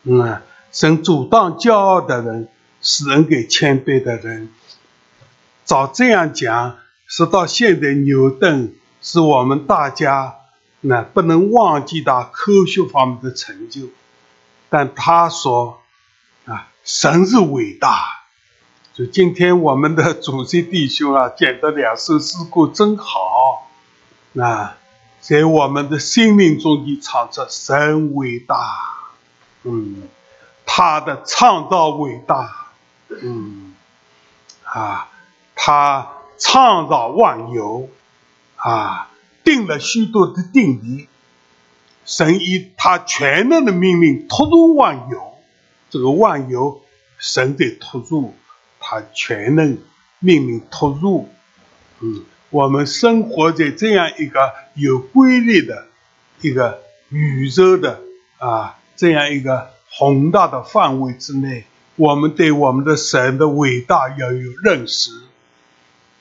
[0.03, 0.43] 嗯，
[0.73, 2.49] 神阻挡骄傲的人，
[2.83, 4.51] 施恩给谦卑的人。
[5.65, 10.39] 照这样讲，直到现在，牛顿是我们大家
[10.81, 13.83] 那不能忘记他科学方面的成就。
[14.69, 15.83] 但他说。
[16.47, 18.25] 啊，神是伟大！
[18.95, 23.69] 就今天我们的主席弟兄啊，讲的两首诗歌真好。
[24.41, 24.78] 啊，
[25.21, 28.57] 在我们的生命中间唱出神伟大，
[29.65, 30.09] 嗯，
[30.65, 32.73] 他的创造伟大，
[33.23, 33.75] 嗯，
[34.65, 35.09] 啊，
[35.55, 37.89] 他创造万有，
[38.57, 39.11] 啊，
[39.45, 41.09] 定了许多的定理，
[42.05, 45.35] 神以他全能的命令托住万有。
[45.91, 46.83] 这个万有，
[47.19, 48.35] 神的托入，
[48.79, 49.79] 他全能
[50.19, 51.29] 命令托入。
[52.01, 55.87] 嗯，我们生活在这样一个有规律的
[56.41, 56.81] 一个
[57.11, 58.01] 宇宙的
[58.39, 61.65] 啊这样一个宏大的范围之内，
[61.97, 65.11] 我们对我们的神的伟大要有认识。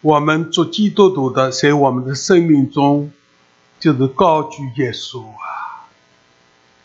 [0.02, 3.12] 我们做基督徒的，在我们的生命中，
[3.80, 5.90] 就是高举耶稣啊。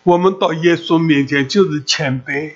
[0.02, 2.54] 我们到耶稣面前就是谦卑。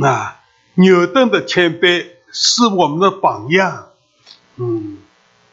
[0.00, 0.36] 那
[0.74, 3.88] 牛顿的谦卑是我们的榜样，
[4.56, 4.98] 嗯，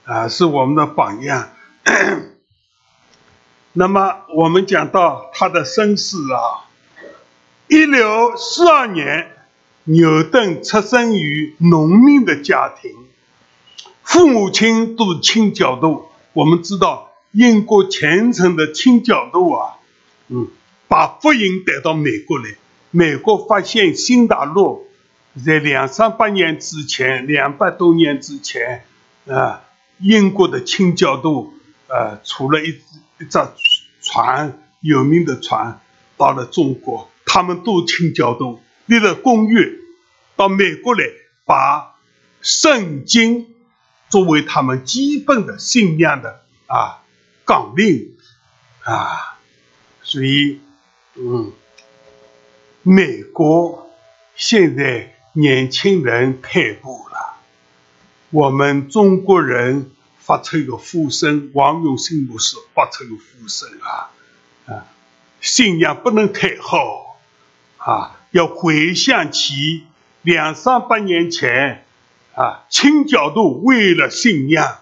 [0.08, 1.50] 啊，是我们的榜样。
[3.74, 6.63] 那么我们讲到他的身世啊，
[7.67, 9.30] 一六四二年
[9.84, 12.89] 牛顿出生于农民的家庭，
[14.02, 16.06] 父母亲都是清教徒。
[16.32, 19.76] 我们知道，英国虔诚的清教徒啊，
[20.30, 20.48] 嗯，
[20.88, 22.56] 把福音带到美国来。
[22.91, 24.88] 美国发现新大陆，
[25.46, 28.86] 在两三百年之前，两百多年之前，
[29.28, 29.63] 啊，
[30.00, 31.54] 英国的清教徒，
[31.88, 32.70] 呃，除了一
[33.20, 33.40] 一只
[34.02, 35.80] 船，有名的船，
[36.18, 39.70] 到了中国，他们都清教徒，立了公约，
[40.36, 41.04] 到美国来，
[41.46, 41.96] 把
[42.42, 43.48] 圣经
[44.10, 47.04] 作为他们基本的信仰的啊
[47.46, 48.16] 纲领
[48.84, 49.40] 啊，
[50.02, 50.60] 所以，
[51.16, 51.52] 嗯。
[52.84, 53.90] 美国
[54.38, 57.27] 现在年轻人退步了，
[58.30, 64.12] 我们中国人发出一个呼声，王永信牧师发出一个呼声啊
[64.66, 64.86] 啊，
[65.40, 67.16] 信仰不能退后
[67.78, 69.84] 啊，要回想起
[70.24, 71.86] 两三百年前
[72.36, 74.80] 啊，清教徒为了信仰，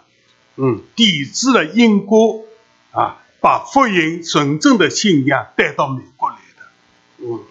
[0.56, 2.46] 嗯，抵制了英国
[2.92, 6.64] 啊，把福音纯正的信仰带到美国来的，
[7.20, 7.44] 嗯。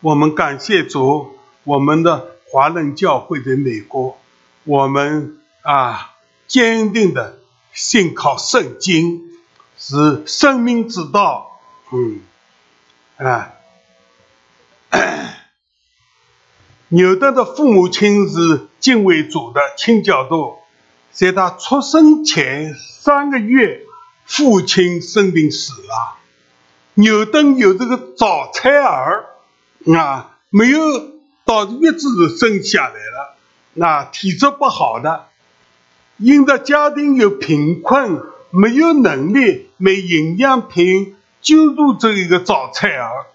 [0.00, 4.18] 我们感谢主，我们的华人教会在美国，
[4.66, 6.16] 我们啊
[6.48, 7.38] 坚定的
[7.72, 9.22] 信靠圣经，
[9.78, 11.60] 是生命之道。
[11.92, 12.20] 嗯，
[13.16, 13.52] 啊，
[16.88, 20.56] 牛顿的父母亲是敬畏主的清教徒，
[21.12, 23.82] 在他出生前三个月，
[24.24, 26.16] 父亲生病死了，
[26.94, 29.26] 牛顿有这个早产儿。
[29.96, 30.78] 啊，没有
[31.44, 33.35] 到月子生下来了，
[33.76, 35.26] 那体质不好的，
[36.16, 43.26] 因着家庭又贫困，没有能力买营养品就做这一个早产儿，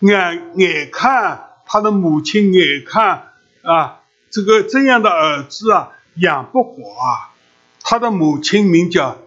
[0.00, 3.98] 眼眼看他的母亲眼看啊，
[4.30, 7.34] 这个这样的儿子啊养不活啊，
[7.82, 9.18] 他的母亲名叫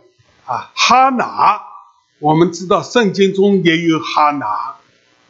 [0.46, 1.62] 啊哈拿，
[2.20, 4.76] 我们知道圣经中也有哈拿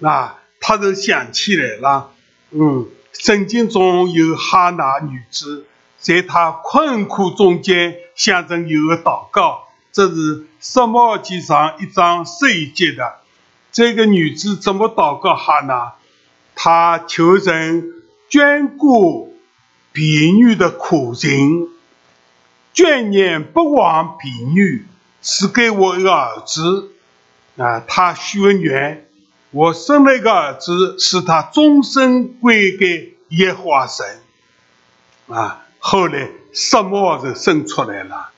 [0.07, 0.39] 啊。
[0.67, 2.09] 他就想起来了，
[2.49, 5.65] 嗯，圣经中有哈拿女子，
[5.97, 13.15] 在她困苦中间，象征有个祷告，这是撒母耳记上一章十一节的。
[13.71, 15.95] 这个女子怎么祷告哈拿？
[16.55, 17.93] 她求神
[18.29, 19.37] 眷顾
[19.93, 21.69] 婢女的苦情，
[22.73, 24.85] 眷念不忘婢女，
[25.21, 26.91] 赐给我一个儿子。
[27.57, 29.07] 啊，她许愿。
[29.55, 34.05] 我生了一个儿子，使他终身归给耶和华神。
[35.29, 38.31] 啊，后来撒母耳就生出来了。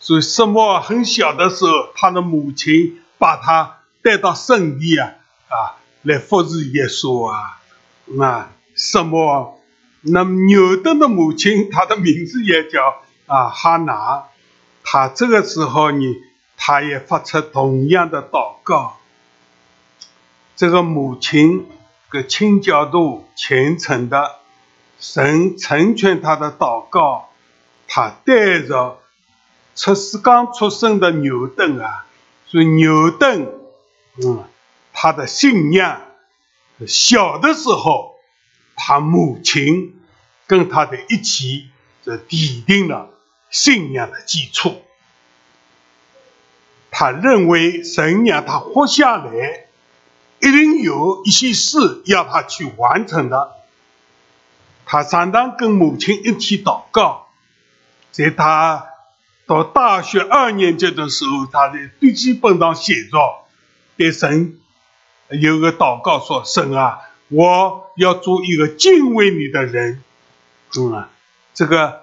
[0.00, 5.12] 所以撒母耳很小的时候，他的母亲把他带到圣地啊
[5.46, 7.60] 啊来服侍耶稣啊。
[8.06, 9.46] 那撒母耳，
[10.00, 14.24] 那牛顿的母亲，她的名字也叫啊哈拿。
[14.82, 16.04] 他这个时候呢，
[16.56, 18.98] 他也发出同样的祷告。
[20.56, 21.66] 这个母亲，
[22.08, 24.36] 个清教度虔诚的，
[24.98, 27.28] 神成全他的祷告，
[27.86, 28.98] 他带着
[29.74, 32.06] 出世刚出生的牛顿啊，
[32.46, 33.46] 所以牛顿，
[34.24, 34.44] 嗯，
[34.94, 36.00] 他的信仰，
[36.86, 38.14] 小的时候，
[38.76, 40.00] 他母亲
[40.46, 41.68] 跟他的一起，
[42.02, 43.10] 这奠定了
[43.50, 44.80] 信仰的基础。
[46.90, 49.65] 他认为神让他活下来。
[50.40, 53.52] 一定有一些事要他去完成的。
[54.84, 57.26] 他常常跟母亲一起祷告。
[58.12, 58.86] 在他
[59.46, 63.18] 到大学二年级的时候，他在笔记本上写着
[63.96, 64.58] ：“对神
[65.30, 70.02] 有个祷告说，神啊，我要做一个敬畏你的人。”
[70.78, 71.06] 嗯，
[71.54, 72.00] 这个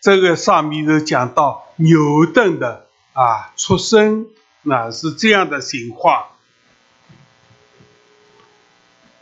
[0.00, 4.26] 这个上面就讲到牛顿的啊出生，
[4.62, 6.26] 那是这样的情况。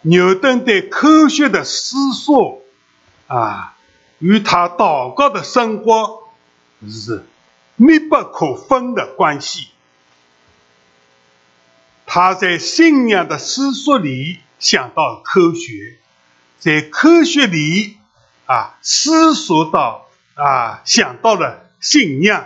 [0.07, 2.61] 牛顿对科学的思索
[3.27, 3.75] 啊，
[4.19, 6.25] 与他祷告的生活
[6.91, 7.25] 是
[7.77, 9.69] 密不可分的关系。
[12.05, 15.97] 他在信仰的思索里想到科学，
[16.59, 17.97] 在科学里
[18.45, 22.45] 啊思索到啊想到了信仰，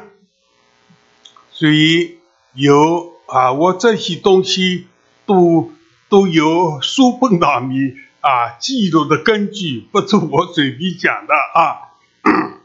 [1.50, 2.18] 所以
[2.54, 4.86] 有啊我这些东西
[5.26, 5.72] 都。
[6.08, 11.88] 都有书本上面啊记录的根据，不是我随便讲的啊。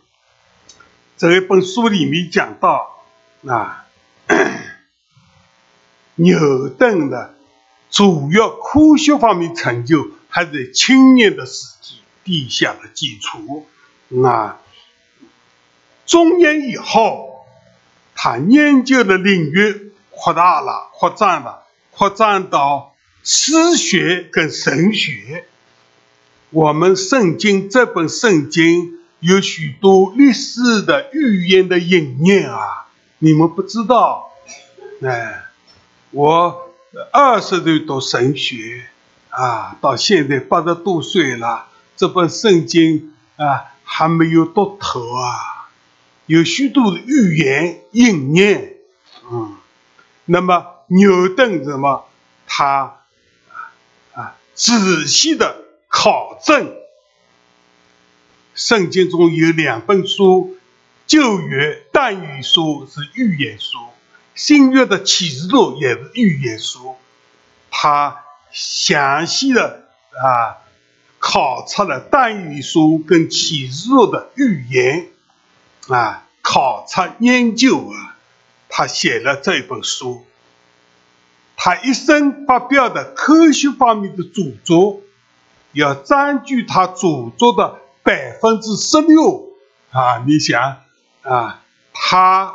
[1.18, 3.04] 这一本书里面讲到
[3.48, 3.86] 啊，
[6.16, 7.36] 牛顿的
[7.90, 13.68] 主要科学方面成就还在青年的时期立下了基础。
[14.10, 14.58] 那
[16.06, 17.46] 中年以后，
[18.16, 22.93] 他研究的领域扩大了，扩展了，扩展到
[23.24, 25.46] 诗学跟神学。
[26.50, 32.88] 我们圣经这本圣经有许多历史的预言的应验啊！
[33.20, 34.30] 你们不知道，
[35.02, 35.46] 哎，
[36.12, 36.74] 我
[37.12, 38.84] 二十岁读神学
[39.30, 45.70] 啊，到现在八十多岁了，这本圣经啊还没有读透啊，
[46.26, 48.74] 有许多的预言应验，
[49.32, 49.56] 嗯，
[50.26, 52.06] 那么牛顿什么，
[52.46, 53.03] 他
[54.56, 55.62] 仔细的。
[55.96, 56.76] 考证，
[58.56, 60.58] 圣经中有两本书，
[61.06, 63.78] 旧约但语书是预言书，
[64.34, 66.96] 新约的启示录也是预言书。
[67.70, 69.86] 他详细的
[70.24, 70.66] 啊
[71.20, 75.10] 考察了但语书跟启示录的预言
[75.90, 78.18] 啊，考察研究啊，
[78.68, 80.26] 他写了这本书。
[81.56, 85.02] 他一生发表的科学方面的著作。
[85.76, 89.50] 要占据他著作的百分之十六
[89.90, 90.24] 啊！
[90.24, 90.78] 你想
[91.24, 92.54] 啊，他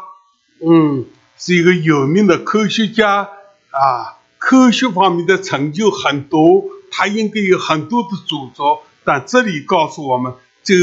[0.65, 1.05] 嗯
[1.37, 3.29] 是一个有名的科学家
[3.71, 10.77] 啊，科学方面的成就很多，他应该有很多的著作，但这里告诉我们，就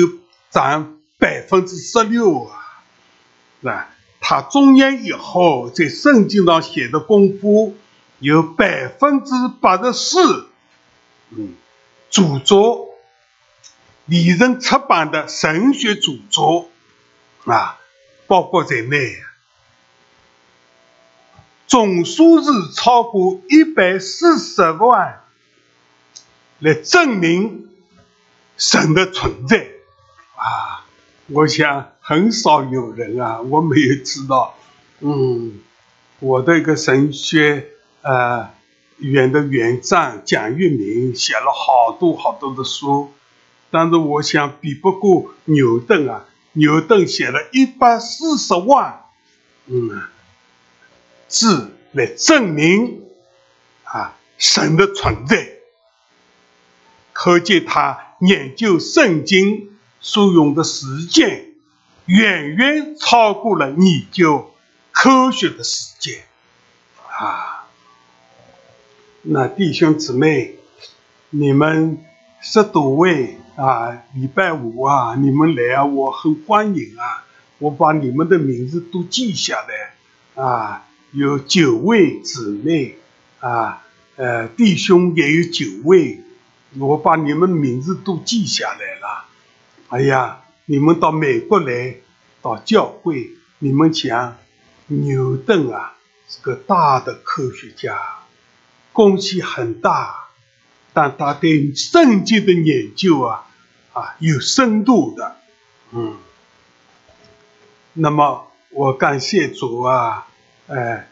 [0.50, 2.84] 占百分之十六啊！
[3.62, 3.88] 那
[4.20, 7.78] 他中年以后在圣经上写的功夫
[8.20, 10.48] 有百分之八十四，
[11.32, 11.56] 嗯。
[12.12, 12.96] 著作，
[14.06, 16.70] 李人出版的神学著作
[17.44, 17.78] 啊，
[18.26, 19.18] 包括在内，
[21.68, 25.24] 总数是超过一百四十万，
[26.60, 27.68] 来证明
[28.56, 29.68] 神的存在
[30.38, 30.86] 啊！
[31.28, 34.58] 我想很少有人啊，我没有知道，
[35.02, 35.60] 嗯，
[36.20, 37.72] 我的一个神学
[38.06, 38.56] 呃。
[39.00, 43.12] 远的院长蒋玉明写了好多好多的书，
[43.70, 46.24] 但是我想比不过牛顿啊！
[46.54, 49.04] 牛顿写了一百四十万，
[49.66, 50.02] 嗯，
[51.28, 53.02] 字来证明
[53.84, 55.46] 啊神的存在，
[57.12, 61.48] 可见他研究圣经所用的时间
[62.06, 64.54] 远远超过了研究
[64.94, 66.24] 科学的时间
[67.10, 67.55] 啊。
[69.28, 70.54] 那弟兄姊妹，
[71.32, 71.98] 你们
[72.42, 77.26] 十多位啊，礼拜五啊，你们来啊，我很欢迎啊。
[77.58, 83.00] 我把你们的名字都记下来啊，有九位姊妹
[83.40, 83.84] 啊，
[84.16, 86.22] 呃，弟兄也有九位，
[86.78, 89.26] 我把你们名字都记下来了。
[89.90, 91.96] 哎呀，你们到美国来，
[92.44, 94.38] 到教会，你们讲
[94.86, 95.96] 牛顿啊，
[96.30, 98.15] 是个大的科学家。
[98.96, 100.30] 贡献很大，
[100.94, 103.46] 但他对圣经的研究啊，
[103.92, 105.36] 啊有深度的，
[105.92, 106.16] 嗯。
[107.98, 110.28] 那么我感谢主啊，
[110.68, 111.10] 哎，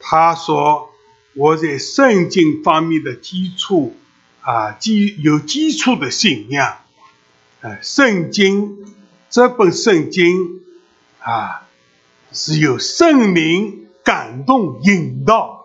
[0.00, 0.90] 他说
[1.34, 3.94] 我在圣经方面的基础
[4.40, 6.78] 啊，基有基础的信仰，
[7.60, 8.94] 哎，圣经
[9.28, 10.62] 这本圣经
[11.20, 11.66] 啊，
[12.32, 15.57] 是由圣灵感动引导。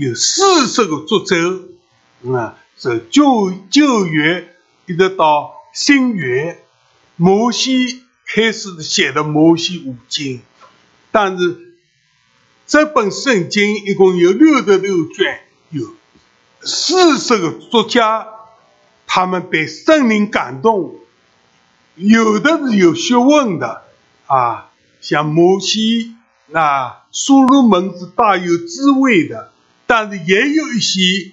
[0.00, 1.68] 有四十个作者，
[2.34, 6.64] 啊，是旧旧约一直到新约，
[7.16, 10.40] 摩西开始写的摩西五经，
[11.10, 11.74] 但是
[12.66, 15.94] 这本圣经一共有六十六卷，有
[16.62, 18.26] 四十个作家，
[19.06, 20.94] 他们被圣灵感动，
[21.96, 23.82] 有的是有学问的，
[24.24, 24.70] 啊，
[25.02, 26.16] 像摩西
[26.54, 29.49] 啊，所罗门是大有智慧的。
[29.90, 31.32] 但是也有一些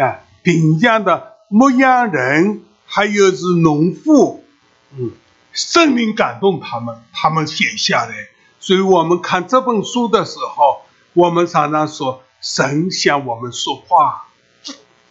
[0.00, 4.42] 啊，平江的牧羊人，还有是农妇，
[4.96, 5.10] 嗯，
[5.52, 8.14] 圣灵感动他们，他们写下来。
[8.60, 14.28] 所以我们看这本书的时候，我们常常说，神向我们说话，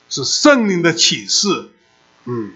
[0.09, 1.69] 是圣灵的启示。
[2.25, 2.53] 嗯，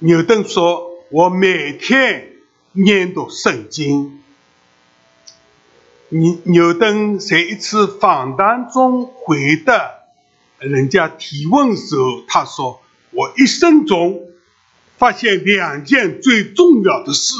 [0.00, 2.32] 牛顿说：“我每天
[2.72, 4.20] 念读圣经。”
[6.14, 9.90] 牛牛顿在一次访谈中回答
[10.60, 14.20] 人家提问时候，他说：“我一生中
[14.96, 17.34] 发现两件最重要的事。”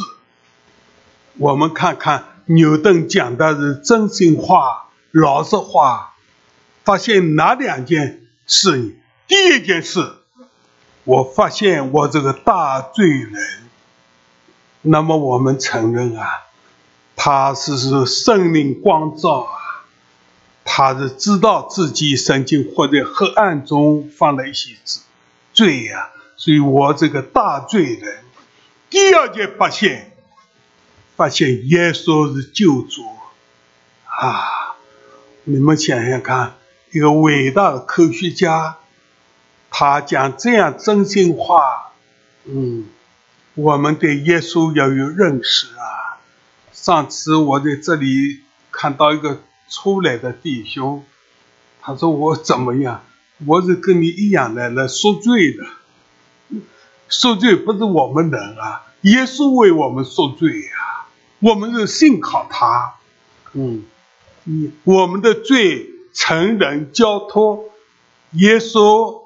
[1.39, 6.15] 我们看看牛顿讲的是真心话、老实话。
[6.83, 8.99] 发现哪两件事？
[9.29, 10.17] 第一件事，
[11.05, 13.33] 我发现我这个大罪人。
[14.83, 16.27] 那么我们承认啊，
[17.27, 19.57] 他是是生命光照啊，
[20.63, 25.03] 他是知道自己曾经活在黑暗中，犯了一些罪
[25.55, 26.11] 罪呀。
[26.37, 28.19] 所以我这个大罪人，
[28.91, 30.13] 第二件发现，
[31.17, 33.01] 发现耶稣是救主
[34.05, 34.77] 啊！
[35.45, 36.57] 你们想想看，
[36.93, 38.77] 一个伟大的科学家，
[39.71, 41.95] 他讲这样真心话，
[42.45, 42.85] 嗯。
[43.55, 45.84] 我们对耶稣要有认识啊！
[46.85, 51.03] 上次我在这里看到一个出来的弟兄，
[51.81, 53.01] 他说我怎么样？
[53.47, 55.65] 我是跟你一样的来赎罪的，
[57.09, 61.07] 赎罪不是我们人啊，耶稣为我们赎罪呀，
[61.39, 62.97] 我们是信靠他，
[63.55, 63.85] 嗯，
[64.43, 67.65] 你我们的罪成人交托，
[68.33, 69.23] 耶稣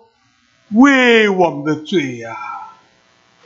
[0.71, 2.37] 为我们的罪呀，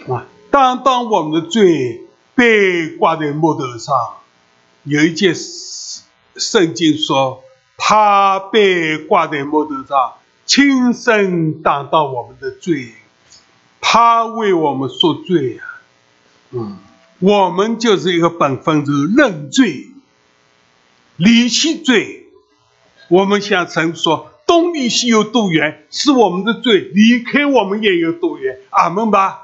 [0.06, 0.26] 啊。
[0.50, 2.01] 当当我们的罪
[2.34, 3.94] 被挂在木头上，
[4.84, 5.34] 有一件
[6.36, 7.44] 圣经说，
[7.76, 10.14] 他被挂在木头上，
[10.46, 12.92] 亲身担当我们的罪，
[13.80, 15.62] 他为我们赎罪呀。
[16.50, 16.78] 嗯，
[17.18, 19.88] 我们就是一个本分，是认罪，
[21.16, 22.26] 离弃罪。
[23.08, 28.58] 我们向神说，东离西有多远，是我们的罪；离开我们也有多远。
[28.70, 29.38] 阿门吧。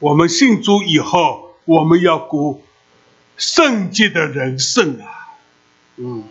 [0.00, 2.60] 我们信主以后，我们要过
[3.36, 5.38] 圣洁的人生啊！
[5.96, 6.24] 嗯，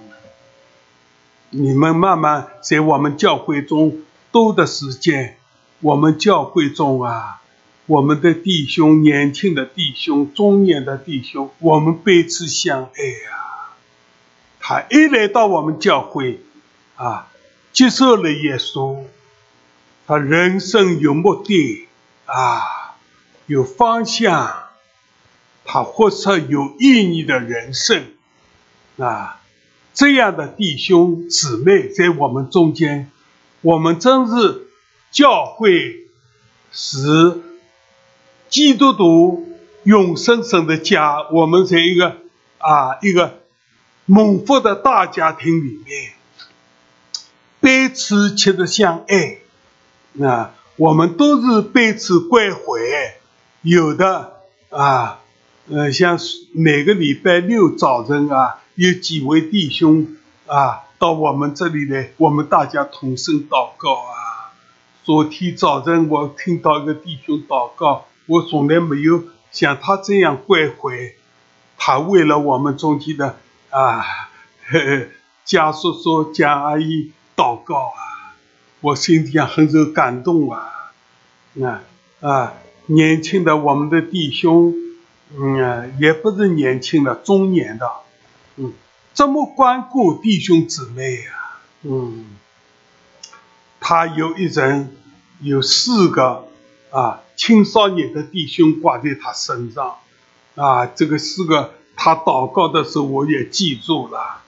[1.50, 4.02] 你们慢慢在我们教会中
[4.32, 5.38] 多的时间，
[5.80, 7.42] 我们教会中啊，
[7.86, 13.72] 我们的弟兄、年轻的弟兄、中年的弟兄，我们彼此相爱呀。
[14.60, 16.42] 他一来到我们教会
[16.96, 17.28] 啊，
[17.72, 19.06] 接受了耶稣，
[20.06, 21.88] 他人生有目的
[22.26, 22.80] 啊。
[23.48, 24.61] 有方向，
[25.74, 28.08] 他活出有意义的人生
[28.98, 29.40] 啊！
[29.94, 33.10] 这样的弟兄姊妹在我们中间，
[33.62, 34.68] 我们真是
[35.12, 36.08] 教会
[36.74, 37.40] 是
[38.50, 39.48] 基督徒
[39.84, 41.26] 永生生的家。
[41.32, 42.18] 我们在一个
[42.58, 43.40] 啊一个
[44.06, 46.12] 蒙福的大家庭里面，
[47.62, 49.38] 彼此切的相爱
[50.28, 50.54] 啊！
[50.76, 52.60] 我们都是彼此关怀。
[53.62, 54.34] 有的
[54.70, 55.21] 啊，
[55.70, 56.18] 呃，像
[56.54, 60.08] 每个礼拜六早晨啊，有几位弟兄
[60.48, 64.52] 啊到我们这里来，我们大家同声祷告啊。
[65.04, 71.14] 昨天早晨我听到一个弟兄祷告，我从来没有像他这样关怀，
[71.78, 73.38] 他为了我们中间的
[73.70, 74.04] 啊，
[75.46, 78.34] 贾叔叔、贾阿姨祷告啊，
[78.82, 80.92] 我心里很受感动啊，
[81.62, 81.84] 啊
[82.20, 82.54] 啊。
[82.88, 84.74] 年轻的我们的弟兄，
[85.38, 87.90] 嗯，也不是年轻的，中年的，
[88.58, 88.74] 嗯，
[89.14, 91.60] 怎么关顾弟兄姊妹呀？
[91.84, 92.26] 嗯，
[93.80, 94.96] 他有一人
[95.40, 96.48] 有四个
[96.92, 99.96] 啊青少年的弟兄挂在他身上，
[100.56, 104.42] 啊，这个四个他祷告的时候我也记住了，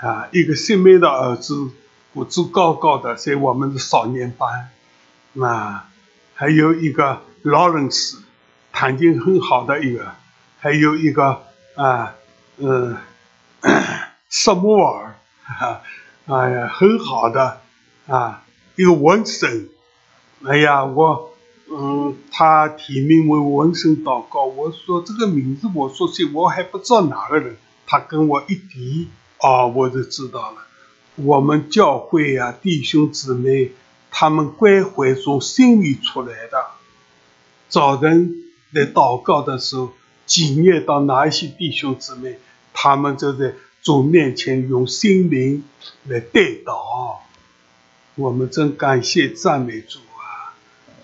[0.00, 1.70] 啊，一个新妹的儿子
[2.12, 4.70] 骨子高高的，在我们的少年班，
[5.40, 5.88] 啊，
[6.34, 7.22] 还有一个。
[7.44, 8.22] 劳伦斯，
[8.72, 10.14] 弹琴很好的一个，
[10.64, 11.42] 还有一个
[11.74, 12.14] 啊，
[12.56, 12.96] 嗯，
[14.30, 15.82] 萨摩尔，哈
[16.24, 17.60] 哎呀，很好的
[18.06, 18.42] 啊，
[18.74, 19.68] 一个文生，
[20.42, 21.34] 哎呀，我
[21.70, 29.10] 嗯，他提名为文生祷告，我说这个名字我说起我还不知道哪个人，他跟我一提，
[29.40, 30.62] 啊，我就知道了，
[31.16, 33.72] 我们教会呀，弟兄姊妹，
[34.10, 36.64] 他们关怀从心里出来的。
[37.68, 38.34] 早晨
[38.70, 39.92] 来祷告的时候，
[40.26, 42.38] 纪念到哪一些弟兄姊妹，
[42.72, 45.64] 他们就在主面前用心灵
[46.04, 47.18] 来带祷。
[48.14, 50.54] 我们真感谢赞美主啊！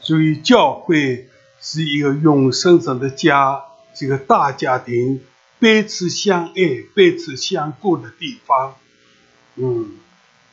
[0.01, 1.29] 所以教会
[1.61, 3.63] 是一个永生者的家，
[3.95, 5.21] 这个大家庭，
[5.59, 8.77] 彼此相爱、彼此相顾的地方。
[9.57, 9.93] 嗯，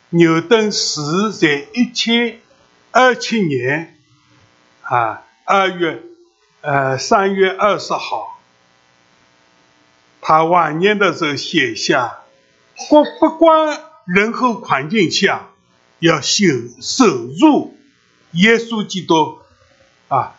[0.09, 2.39] 牛顿死在一千
[2.91, 3.97] 二七年
[4.81, 5.23] 啊。
[5.49, 6.03] 二月，
[6.59, 8.36] 呃，三月二十号，
[10.27, 12.17] 他晚年的时候写下：
[12.89, 15.47] 不不管任何环境下，
[15.99, 16.43] 要守
[16.81, 17.77] 守住
[18.33, 19.37] 耶稣基督
[20.09, 20.35] 啊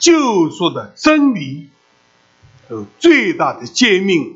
[0.00, 1.68] 救赎的真理，
[2.68, 4.34] 和最大的诫命，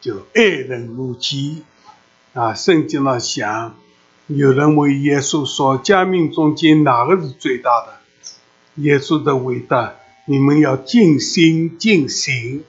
[0.00, 1.62] 就爱人如己
[2.32, 2.54] 啊。
[2.54, 3.76] 圣经上讲，
[4.28, 8.00] 有人问耶稣说：“诫命中间哪个是最大的？”
[8.82, 12.64] 耶稣的伟大，你们要尽心、尽心、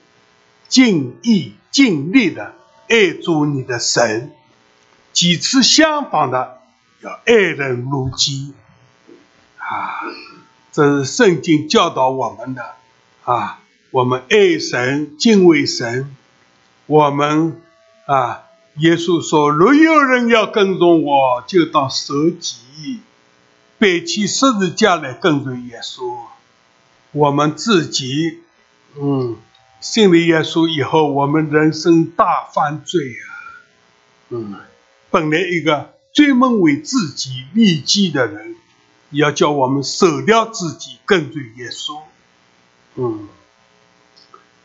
[0.68, 2.54] 尽意、尽力的
[2.90, 4.32] 爱主你的神。
[5.14, 6.60] 几次相仿的，
[7.02, 8.54] 要爱人如己。
[9.58, 10.02] 啊，
[10.72, 12.76] 这是圣经教导我们的。
[13.24, 13.62] 啊，
[13.92, 16.16] 我们爱神、敬畏神。
[16.86, 17.62] 我们
[18.06, 18.44] 啊，
[18.78, 23.00] 耶稣说：“若有人要跟从我，就当舍己。”
[23.78, 26.18] 背起十字架来跟随耶稣，
[27.12, 28.40] 我们自己，
[28.98, 29.36] 嗯，
[29.86, 33.24] 信了耶稣以后，我们人生大犯罪啊，
[34.30, 34.56] 嗯，
[35.12, 38.56] 本来一个专门为自己利己的人，
[39.12, 42.00] 要叫我们舍掉自己跟随耶稣，
[42.96, 43.30] 嗯，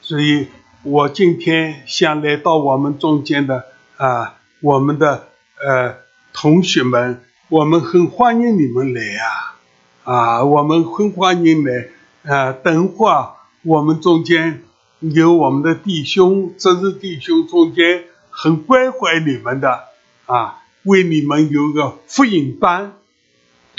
[0.01, 0.49] 所以
[0.83, 3.67] 我今天想来到我们中间的
[3.99, 5.29] 啊，我们的
[5.63, 5.97] 呃
[6.33, 7.23] 同学们。
[7.51, 9.59] 我们很欢迎你们来啊！
[10.05, 11.89] 啊，我们很欢迎来。
[12.23, 13.33] 啊，等会儿
[13.65, 14.63] 我们中间
[15.01, 19.85] 有我们的弟兄，这是弟兄中间很关怀你们的
[20.27, 22.93] 啊，为你们有个福音班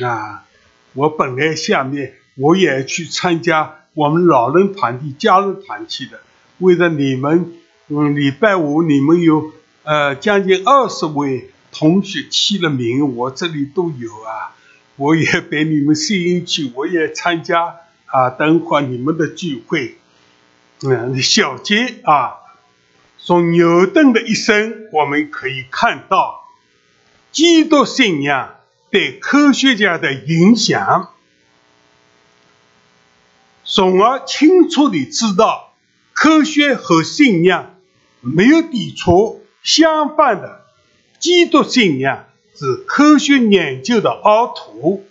[0.02, 0.46] 啊。
[0.94, 6.20] 我本来下面我也去参加我们老人团体、家人团体的，
[6.60, 7.54] 为了你们，
[7.88, 9.54] 嗯，礼拜五你们有
[9.84, 11.50] 呃将近二十位。
[11.74, 14.54] 同学起了名，我这里都有啊，
[14.98, 18.30] 我也被你们吸引去，我也参加啊。
[18.30, 19.96] 等会你们的聚会，
[20.84, 22.38] 嗯，小结啊，
[23.20, 26.48] 从牛顿的一生，我们可以看到
[27.32, 28.56] 基督信仰
[28.90, 31.14] 对科学家的影响，
[33.64, 35.74] 从而清楚地知道
[36.14, 37.76] 科学和信仰
[38.20, 40.66] 没有抵触，相反的。
[41.20, 42.26] 基督信仰
[42.56, 45.06] 是科学研究的奥土，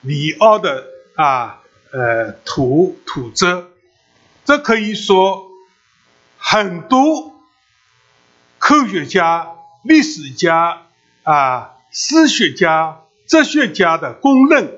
[0.00, 0.86] 里奥的
[1.16, 1.60] 啊
[1.92, 3.64] 呃土土质，
[4.44, 5.50] 这可以说
[6.38, 7.40] 很多
[8.58, 9.48] 科学家、
[9.82, 10.82] 历史家
[11.22, 14.72] 啊、史学家、哲学家的公认。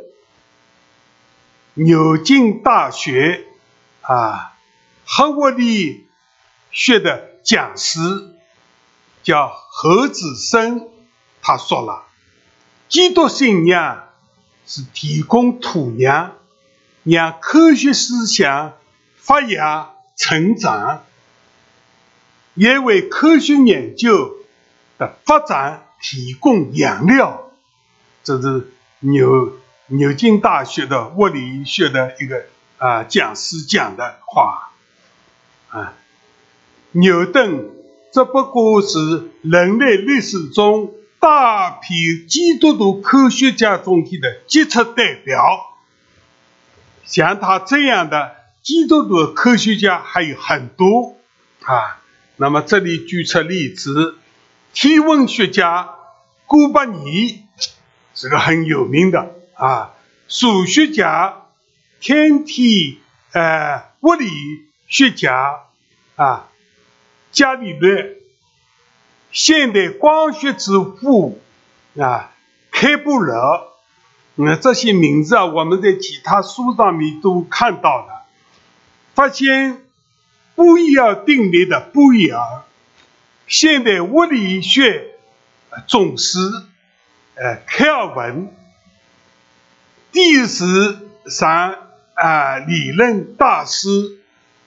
[1.75, 3.47] 牛津大学
[4.03, 4.55] 啊，
[5.05, 6.07] 核物理
[6.71, 8.31] 学的讲师。
[9.23, 10.91] 叫何子生，
[11.41, 12.05] 他说了
[12.91, 14.11] ：“基督信仰
[14.67, 16.33] 是提供土壤，
[17.05, 18.75] 让科学思想
[19.25, 21.05] 发芽成长，
[22.53, 24.37] 也为科学研究
[24.99, 27.51] 的发展提供养料。”
[28.23, 32.45] 这是牛牛津大学的物理学的一个
[32.79, 34.73] 啊讲师讲的话
[35.71, 35.95] 啊，
[36.93, 37.71] 牛顿。
[38.13, 45.75] 只不过是人类历史中大批基督徒科学家中的杰出代表。
[47.05, 51.17] 像他这样的基督徒科学家还有很多
[51.65, 52.01] 啊。
[52.37, 54.17] 那么这里举出例子，
[54.73, 55.91] 天文学家
[56.47, 57.45] 哥白尼
[58.15, 59.93] 是个很有名的啊。
[60.29, 61.43] 数学家、
[62.01, 63.01] 天体
[63.33, 64.31] 呃物理
[64.89, 65.61] 学家
[66.17, 66.49] 啊。
[67.33, 68.17] 伽利略，
[69.31, 71.43] 现代光学之父
[72.01, 72.31] 啊，
[72.71, 73.73] 开普勒，
[74.37, 78.14] 那这些名字啊，我们在其他书上面都看到了。
[79.15, 79.83] 发现
[80.55, 82.63] 布伊尔定律的布伊尔，
[83.47, 85.15] 现代物理学
[85.87, 86.39] 宗师，
[87.35, 88.55] 呃，开尔文，
[90.13, 91.77] 地质上
[92.15, 93.89] 啊理论大师，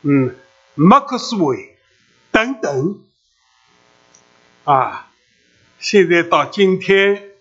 [0.02, 0.36] 嗯，
[0.76, 1.74] 麦克斯韦。
[2.30, 3.00] 等等，
[4.64, 5.10] 啊，
[5.80, 7.32] 现在到今天，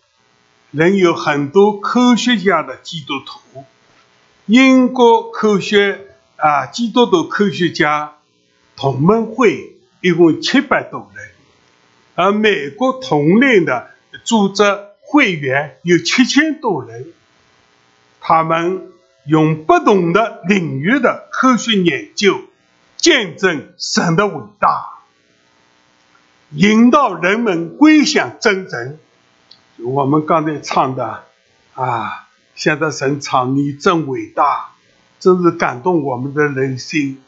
[0.71, 3.67] 仍有很多科学家的基督徒。
[4.47, 8.15] 英国科学啊，基督徒科学家
[8.77, 11.29] 同盟会一共七百多人，
[12.15, 13.91] 而美国同类的
[14.25, 14.63] 组织
[15.01, 17.13] 会员有七千多人。
[18.21, 18.93] 他们
[19.27, 22.41] 用不同的领域的科学研究。
[22.97, 24.89] 见证神的伟大，
[26.51, 28.99] 引导人们归向真神。
[29.77, 31.25] 我们刚才唱的
[31.75, 32.27] 啊，
[32.57, 34.71] 现在神唱你真伟大，
[35.19, 37.23] 真是感动我们的人心。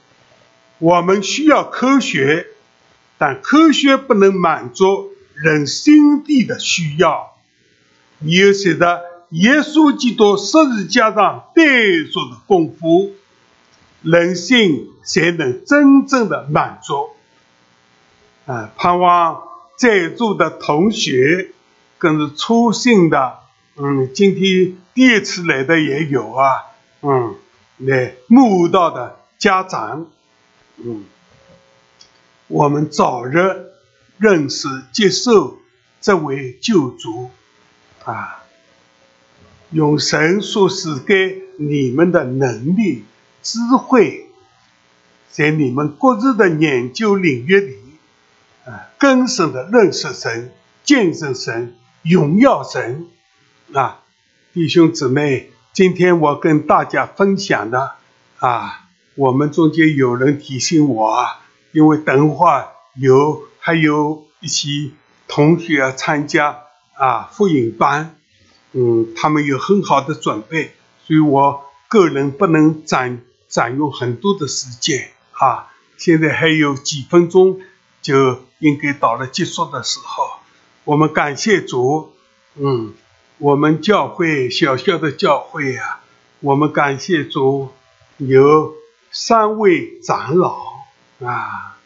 [0.78, 2.46] 我们需要科学，
[3.18, 7.36] 但科学不能满足人心底的需要。
[8.18, 11.62] 你要晓得，耶稣基督十字架上代
[12.12, 13.12] 做的功夫。
[14.00, 17.08] 人性才能真正的满足
[18.46, 18.70] 啊！
[18.76, 19.42] 盼望
[19.76, 21.50] 在座的同学，
[21.98, 23.40] 更是初信的，
[23.74, 26.62] 嗯，今天第一次来的也有啊，
[27.02, 27.34] 嗯，
[27.78, 30.08] 来慕道的家长，
[30.78, 31.04] 嗯，
[32.48, 33.70] 我们早日
[34.18, 35.58] 认识、接受
[36.00, 37.30] 这位救主，
[38.04, 38.42] 啊，
[39.70, 43.04] 用神所赐给你们的能力、
[43.44, 44.26] 智慧，
[45.30, 47.76] 在你们各自的研究领域里，
[48.64, 50.52] 啊，更深的认识神、
[50.82, 53.06] 见证神、荣耀神，
[53.72, 54.00] 啊，
[54.52, 55.52] 弟兄姊妹。
[55.72, 57.92] 今天我跟大家分享的
[58.38, 61.40] 啊，我们中间有人提醒我啊，
[61.72, 62.46] 因为等会
[62.96, 64.90] 有还有一些
[65.28, 66.62] 同学参加
[66.94, 68.16] 啊复印班，
[68.72, 70.74] 嗯，他们有很好的准备，
[71.06, 75.68] 所以我个人不能占占用很多的时间啊。
[75.96, 77.60] 现在还有几分钟
[78.02, 80.24] 就应该到了结束的时候，
[80.84, 82.12] 我们感谢主，
[82.56, 82.94] 嗯。
[83.38, 86.00] 我们教会小小的教会啊，
[86.40, 87.68] 我们感谢主，
[88.16, 88.74] 有
[89.12, 90.58] 三位长老
[91.24, 91.78] 啊，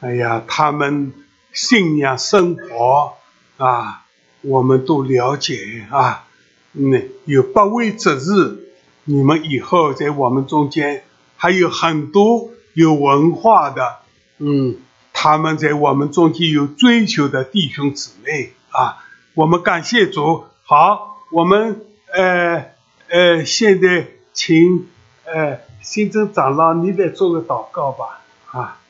[0.00, 1.14] 哎呀，他们
[1.54, 3.14] 信仰生活
[3.56, 4.04] 啊，
[4.42, 6.26] 我们都了解啊。
[6.74, 8.68] 嗯，有八位执事，
[9.04, 11.04] 你们以后在我们中间
[11.38, 14.00] 还有很多有文化的，
[14.36, 14.76] 嗯，
[15.14, 18.98] 他们在我们中间有追求的弟兄姊妹啊，
[19.32, 20.44] 我们感谢主。
[20.66, 22.70] 好，我们呃
[23.08, 24.88] 呃，现在请
[25.26, 28.80] 呃新增长老，你来做个祷告吧，啊。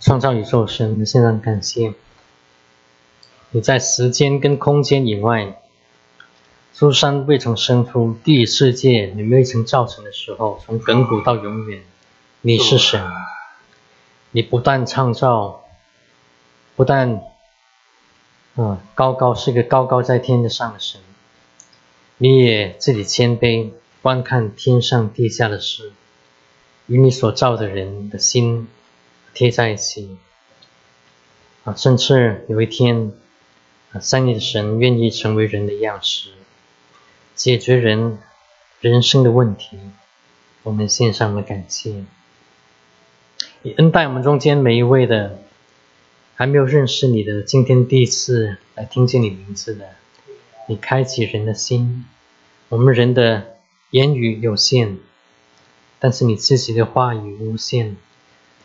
[0.00, 1.92] 创造宇宙神，现在感谢
[3.50, 5.60] 你在时间跟空间以外。
[6.78, 11.82] 苏珊未曾生出，第一世界你未曾造成的时候，从亘古到永远，
[12.40, 13.04] 你是神。
[14.30, 15.64] 你不但创造，
[16.76, 17.20] 不但，
[18.54, 21.00] 嗯，高高是个高高在天的上的神，
[22.16, 25.90] 你也自己谦卑，观看天上地下的事，
[26.86, 28.68] 与你所造的人的心
[29.34, 30.16] 贴在一起。
[31.64, 33.10] 啊，甚至有一天，
[33.90, 36.30] 啊，三的神愿意成为人的样式。
[37.38, 38.18] 解决人
[38.80, 39.78] 人生的问题，
[40.64, 42.04] 我们献上了感谢。
[43.62, 45.38] 你恩待我们中间每一位的
[46.34, 49.90] 还没有认识你的，今天第一次来听见你名字的，
[50.66, 52.06] 你开启人的心。
[52.70, 53.58] 我们人的
[53.90, 54.96] 言语有限，
[56.00, 57.96] 但是你自己的话语无限，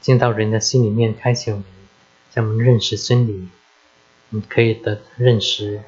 [0.02, 1.66] 进到人的心里面，开启我们，
[2.34, 3.48] 让我们认识真理。
[4.30, 5.84] 你可以的认识，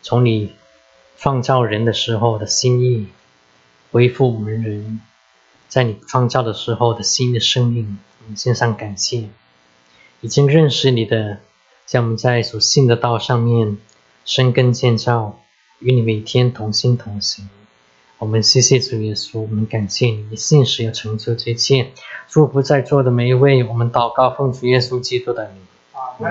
[0.00, 0.54] 从你。
[1.22, 3.06] 创造人的时候的心意，
[3.92, 5.00] 恢复我们人
[5.68, 9.28] 在你创造的时候的新的生命，我们献上感谢。
[10.20, 11.38] 已经认识你的，
[11.86, 13.78] 将我们在所信的道上面
[14.24, 15.38] 生根建造，
[15.78, 17.48] 与你每天同心同行。
[18.18, 21.92] 我们谢谢主耶稣，我们感谢你，信实要成就这一切。
[22.26, 25.52] 祝福在座的每一位，我们祷告奉主耶稣基督的
[26.18, 26.28] 名。